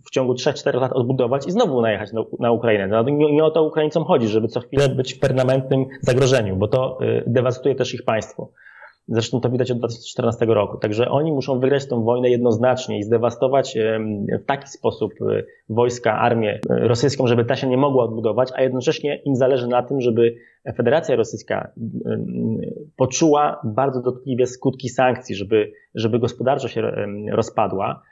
w 0.07 0.11
ciągu 0.11 0.33
3-4 0.33 0.81
lat 0.81 0.93
odbudować 0.93 1.47
i 1.47 1.51
znowu 1.51 1.81
najechać 1.81 2.11
na, 2.41 2.51
Ukrainę. 2.53 2.87
No, 2.89 3.03
nie, 3.03 3.33
nie 3.33 3.45
o 3.45 3.51
to 3.51 3.63
Ukraińcom 3.63 4.05
chodzi, 4.05 4.29
żeby 4.29 4.49
co 4.49 4.61
chwilę 4.61 4.89
być 4.89 5.15
w 5.15 5.21
permanentnym 5.21 5.85
zagrożeniu, 6.01 6.57
bo 6.57 6.69
to 6.69 6.99
dewastuje 7.27 7.75
też 7.75 7.95
ich 7.95 8.05
państwo. 8.05 8.49
Zresztą 9.09 9.41
to 9.41 9.51
widać 9.51 9.71
od 9.71 9.79
2014 9.79 10.47
roku. 10.47 10.79
Także 10.79 11.09
oni 11.09 11.33
muszą 11.33 11.61
wygrać 11.61 11.87
tę 11.87 12.05
wojnę 12.05 12.31
jednoznacznie 12.31 12.99
i 12.99 13.03
zdewastować 13.03 13.79
w 14.43 14.47
taki 14.47 14.69
sposób 14.69 15.13
e, 15.23 15.43
wojska, 15.69 16.19
armię 16.19 16.61
e, 16.71 16.89
rosyjską, 16.89 17.27
żeby 17.27 17.45
ta 17.45 17.57
się 17.57 17.67
nie 17.67 17.77
mogła 17.77 18.05
odbudować, 18.05 18.49
a 18.55 18.63
jednocześnie 18.63 19.17
im 19.25 19.37
zależy 19.37 19.69
na 19.69 19.83
tym, 19.83 20.01
żeby 20.01 20.35
Federacja 20.77 21.17
Rosyjska 21.17 21.71
poczuła 22.97 23.61
bardzo 23.65 24.03
dotkliwie 24.03 24.47
skutki 24.47 24.89
sankcji, 24.89 25.35
żeby, 25.35 25.73
żeby 25.95 26.19
gospodarczo 26.19 26.69
się 26.69 26.83
rozpadła 27.33 28.03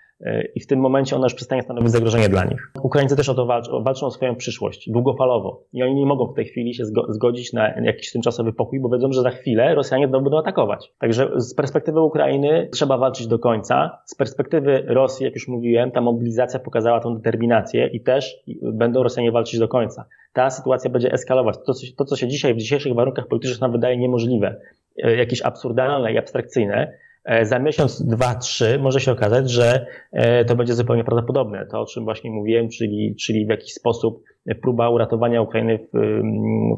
i 0.55 0.61
w 0.61 0.67
tym 0.67 0.81
momencie 0.81 1.17
ona 1.17 1.27
już 1.27 1.35
przestanie 1.35 1.63
stanowić 1.63 1.91
zagrożenie 1.91 2.29
dla 2.29 2.45
nich. 2.45 2.73
Ukraińcy 2.83 3.17
też 3.17 3.29
o 3.29 3.35
to 3.35 3.47
walczą, 3.47 3.83
walczą 3.83 4.07
o 4.07 4.11
swoją 4.11 4.37
przyszłość, 4.37 4.91
długofalowo. 4.91 5.63
I 5.73 5.83
oni 5.83 5.95
nie 5.95 6.07
mogą 6.07 6.27
w 6.27 6.35
tej 6.35 6.45
chwili 6.45 6.75
się 6.75 6.85
zgodzić 7.09 7.53
na 7.53 7.81
jakiś 7.81 8.13
tymczasowy 8.13 8.53
pokój, 8.53 8.81
bo 8.81 8.89
wiedzą, 8.89 9.13
że 9.13 9.23
za 9.23 9.31
chwilę 9.31 9.75
Rosjanie 9.75 10.09
będą 10.09 10.39
atakować. 10.39 10.93
Także 10.99 11.31
z 11.37 11.55
perspektywy 11.55 12.01
Ukrainy 12.01 12.69
trzeba 12.73 12.99
walczyć 12.99 13.27
do 13.27 13.39
końca. 13.39 13.99
Z 14.05 14.15
perspektywy 14.15 14.85
Rosji, 14.87 15.25
jak 15.25 15.35
już 15.35 15.49
mówiłem, 15.49 15.91
ta 15.91 16.01
mobilizacja 16.01 16.61
pokazała 16.61 17.01
tą 17.01 17.15
determinację 17.15 17.87
i 17.87 18.01
też 18.01 18.45
będą 18.63 19.03
Rosjanie 19.03 19.33
walczyć 19.33 19.61
do 19.61 19.69
końca. 19.69 20.05
Ta 20.33 20.51
sytuacja 20.51 20.91
będzie 20.91 21.13
eskalować. 21.13 21.57
To, 21.67 21.75
co, 21.75 21.87
to, 21.97 22.05
co 22.05 22.17
się 22.17 22.29
dzisiaj 22.29 22.55
w 22.55 22.59
dzisiejszych 22.59 22.95
warunkach 22.95 23.27
politycznych 23.29 23.61
nam 23.61 23.73
wydaje 23.73 23.97
niemożliwe, 23.97 24.61
e, 25.03 25.17
jakieś 25.17 25.43
absurdalne 25.43 26.13
i 26.13 26.19
abstrakcyjne, 26.19 26.93
E, 26.93 27.04
za 27.43 27.59
miesiąc, 27.59 28.03
dwa, 28.03 28.35
trzy 28.35 28.79
może 28.79 29.01
się 29.01 29.13
okazać, 29.13 29.51
że 29.51 29.87
e, 30.13 30.45
to 30.45 30.57
będzie 30.57 30.75
zupełnie 30.75 31.05
prawdopodobne. 31.05 31.67
To, 31.67 31.81
o 31.81 31.87
czym 31.87 32.05
właśnie 32.05 32.31
mówiłem, 32.31 32.69
czyli, 32.69 33.17
czyli 33.17 33.47
w 33.47 33.49
jakiś 33.49 33.73
sposób 33.75 34.25
próba 34.63 34.91
uratowania 34.91 35.43
Ukrainy 35.43 35.79
w, 35.79 36.21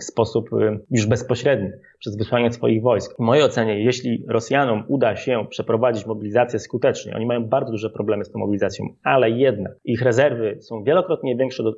w 0.01 0.05
sposób 0.05 0.53
e, 0.53 0.79
już 0.91 1.07
bezpośredni 1.07 1.71
przez 1.99 2.17
wysłanie 2.17 2.53
swoich 2.53 2.83
wojsk. 2.83 3.17
W 3.17 3.19
mojej 3.19 3.45
ocenie, 3.45 3.85
jeśli 3.85 4.25
Rosjanom 4.29 4.85
uda 4.89 5.17
się 5.17 5.47
przeprowadzić 5.51 6.07
mobilizację 6.07 6.59
skutecznie, 6.59 7.17
oni 7.17 7.27
mają 7.27 7.45
bardzo 7.45 7.73
duże 7.73 7.91
problemy 7.91 8.25
z 8.25 8.31
tą 8.31 8.39
mobilizacją, 8.39 8.87
ale 9.03 9.31
jednak 9.31 9.73
ich 9.85 10.03
rezerwy 10.03 10.59
są 10.61 10.85
wielokrotnie 10.85 11.37
większe 11.37 11.63
do, 11.63 11.73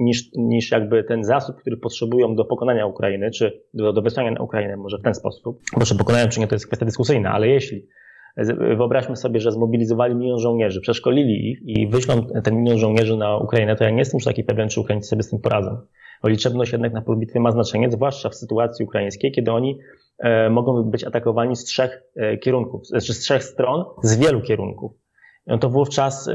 niż, 0.00 0.30
niż 0.34 0.70
jakby 0.70 1.04
ten 1.04 1.24
zasób, 1.24 1.56
który 1.56 1.76
potrzebują 1.76 2.34
do 2.34 2.44
pokonania 2.44 2.86
Ukrainy, 2.86 3.30
czy 3.30 3.62
do, 3.74 3.92
do 3.92 4.02
wysłania 4.02 4.30
na 4.30 4.42
Ukrainę, 4.42 4.76
może 4.76 4.98
w 4.98 5.02
ten 5.02 5.14
sposób. 5.14 5.60
Proszę, 5.74 5.94
pokonają 5.94 6.28
czy 6.28 6.40
nie, 6.40 6.46
to 6.46 6.54
jest 6.54 6.66
kwestia 6.66 6.86
dyskusyjna, 6.86 7.32
ale 7.32 7.48
jeśli 7.48 7.86
Wyobraźmy 8.76 9.16
sobie, 9.16 9.40
że 9.40 9.52
zmobilizowali 9.52 10.14
milion 10.14 10.38
żołnierzy, 10.38 10.80
przeszkolili 10.80 11.50
ich 11.50 11.58
i 11.64 11.88
wyślą 11.88 12.26
ten 12.44 12.56
milion 12.56 12.78
żołnierzy 12.78 13.16
na 13.16 13.36
Ukrainę, 13.36 13.76
to 13.76 13.84
ja 13.84 13.90
nie 13.90 13.98
jestem 13.98 14.18
już 14.18 14.24
taki 14.24 14.44
pewien, 14.44 14.68
czy 14.68 14.80
Ukraińcy 14.80 15.08
sobie 15.08 15.22
z 15.22 15.30
tym 15.30 15.40
poradzą. 15.40 15.76
Bo 16.22 16.28
liczebność 16.28 16.72
jednak 16.72 16.92
na 16.92 17.02
polu 17.02 17.18
bitwy 17.18 17.40
ma 17.40 17.50
znaczenie, 17.50 17.90
zwłaszcza 17.90 18.28
w 18.28 18.34
sytuacji 18.34 18.84
ukraińskiej, 18.84 19.32
kiedy 19.32 19.52
oni 19.52 19.78
e, 20.18 20.50
mogą 20.50 20.82
być 20.82 21.04
atakowani 21.04 21.56
z 21.56 21.64
trzech 21.64 22.02
e, 22.16 22.38
kierunków, 22.38 22.86
znaczy 22.86 23.14
z 23.14 23.18
trzech 23.18 23.44
stron, 23.44 23.84
z 24.02 24.16
wielu 24.16 24.40
kierunków 24.40 25.01
to 25.60 25.68
wówczas 25.68 26.30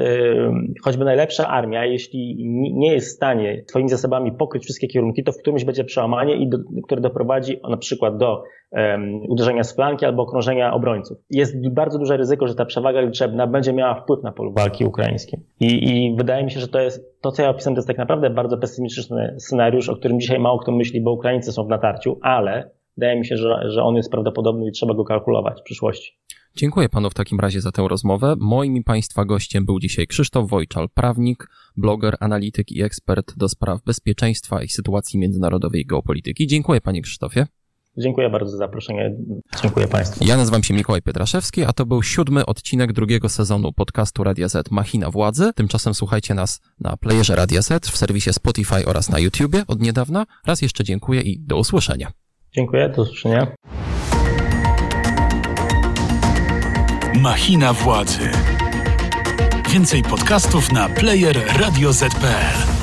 choćby 0.84 1.06
najlepsza 1.06 1.48
armia, 1.48 1.86
jeśli 1.86 2.36
nie 2.74 2.93
jest 2.93 3.08
w 3.08 3.15
stanie 3.15 3.63
swoimi 3.67 3.89
zasobami 3.89 4.32
pokryć 4.32 4.63
wszystkie 4.63 4.88
kierunki, 4.88 5.24
to 5.24 5.32
w 5.32 5.38
którymś 5.38 5.63
będzie 5.63 5.84
przełamanie, 5.84 6.36
i 6.36 6.50
do, 6.50 6.58
które 6.84 7.02
doprowadzi 7.02 7.60
na 7.70 7.78
przykład 7.78 8.17
do 8.17 8.43
um, 8.72 9.22
uderzenia 9.30 9.63
z 9.63 9.76
flanki 9.76 10.06
albo 10.06 10.24
okrążenia 10.24 10.74
obrońców. 10.74 11.17
Jest 11.30 11.70
bardzo 11.70 12.00
duże 12.00 12.17
ryzyko, 12.17 12.48
że 12.48 12.56
ta 12.56 12.65
przewaga 12.65 13.02
liczebna 13.02 13.48
będzie 13.48 13.74
miała 13.74 13.96
wpływ 13.96 14.24
na 14.24 14.32
polu 14.32 14.54
walki 14.54 14.86
ukraińskiej. 14.86 15.39
I, 15.60 15.89
I 15.89 16.15
wydaje 16.15 16.43
mi 16.43 16.52
się, 16.52 16.60
że 16.60 16.67
to 16.67 16.80
jest 16.80 17.22
to, 17.22 17.32
co 17.32 17.43
ja 17.43 17.50
opisałem, 17.50 17.76
to 17.76 17.80
jest 17.80 17.88
tak 17.88 17.98
naprawdę 17.98 18.30
bardzo 18.30 18.58
pesymistyczny 18.58 19.36
scenariusz, 19.38 19.89
o 19.89 19.96
którym 19.96 20.20
dzisiaj 20.20 20.39
mało 20.39 20.60
kto 20.60 20.72
myśli, 20.72 21.02
bo 21.02 21.12
Ukraińcy 21.12 21.52
są 21.52 21.63
w 21.63 21.70
natarciu, 21.70 22.20
ale 22.22 22.77
wydaje 22.97 23.19
mi 23.19 23.25
się, 23.25 23.38
że, 23.38 23.71
że 23.71 23.83
on 23.83 23.95
jest 23.95 24.12
prawdopodobny 24.12 24.67
i 24.67 24.71
trzeba 24.71 24.93
go 24.93 25.03
kalkulować 25.03 25.60
w 25.60 25.63
przyszłości. 25.63 26.17
Dziękuję 26.55 26.89
panu 26.89 27.10
w 27.10 27.13
takim 27.13 27.39
razie 27.39 27.62
za 27.62 27.71
tę 27.71 27.88
rozmowę. 27.88 28.36
Moim 28.39 28.77
i 28.77 28.83
państwa 28.83 29.25
gościem 29.25 29.65
był 29.65 29.79
dzisiaj 29.79 30.07
Krzysztof 30.07 30.49
Wojczal, 30.49 30.89
prawnik, 30.89 31.47
bloger, 31.75 32.15
analityk 32.19 32.71
i 32.71 32.81
ekspert 32.81 33.38
do 33.38 33.49
spraw 33.49 33.83
bezpieczeństwa 33.83 34.63
i 34.63 34.67
sytuacji 34.67 35.19
międzynarodowej 35.19 35.81
i 35.81 35.86
geopolityki. 35.86 36.47
Dziękuję 36.47 36.81
panie 36.81 37.01
Krzysztofie. 37.01 37.47
Dziękuję 37.97 38.29
bardzo 38.29 38.51
za 38.51 38.57
zaproszenie. 38.57 39.15
Dziękuję 39.62 39.88
Państwu. 39.88 40.25
Ja 40.27 40.38
nazywam 40.38 40.63
się 40.63 40.73
Mikołaj 40.73 41.01
Pietraszewski, 41.01 41.63
a 41.63 41.73
to 41.73 41.86
był 41.86 42.03
siódmy 42.03 42.45
odcinek 42.45 42.93
drugiego 42.93 43.29
sezonu 43.29 43.73
podcastu 43.73 44.23
Radia 44.23 44.49
Z 44.49 44.71
Machina 44.71 45.12
Władzy. 45.12 45.51
Tymczasem 45.55 45.93
słuchajcie 45.93 46.33
nas 46.33 46.62
na 46.79 46.97
playerze 46.97 47.36
Radia 47.36 47.62
Z, 47.62 47.88
w 47.88 47.97
serwisie 47.97 48.33
Spotify 48.33 48.86
oraz 48.86 49.10
na 49.10 49.19
YouTubie 49.19 49.63
od 49.67 49.81
niedawna. 49.81 50.25
Raz 50.45 50.62
jeszcze 50.62 50.83
dziękuję 50.83 51.21
i 51.21 51.39
do 51.39 51.57
usłyszenia. 51.57 52.12
Dziękuję, 52.58 52.89
do 52.89 53.02
usłyszenia. 53.02 53.48
Machina 57.22 57.74
władzy. 57.74 58.30
Więcej 59.70 60.04
podcastów 60.04 60.72
na 60.72 60.89
player 60.89 61.38
radioz.pl. 61.60 62.77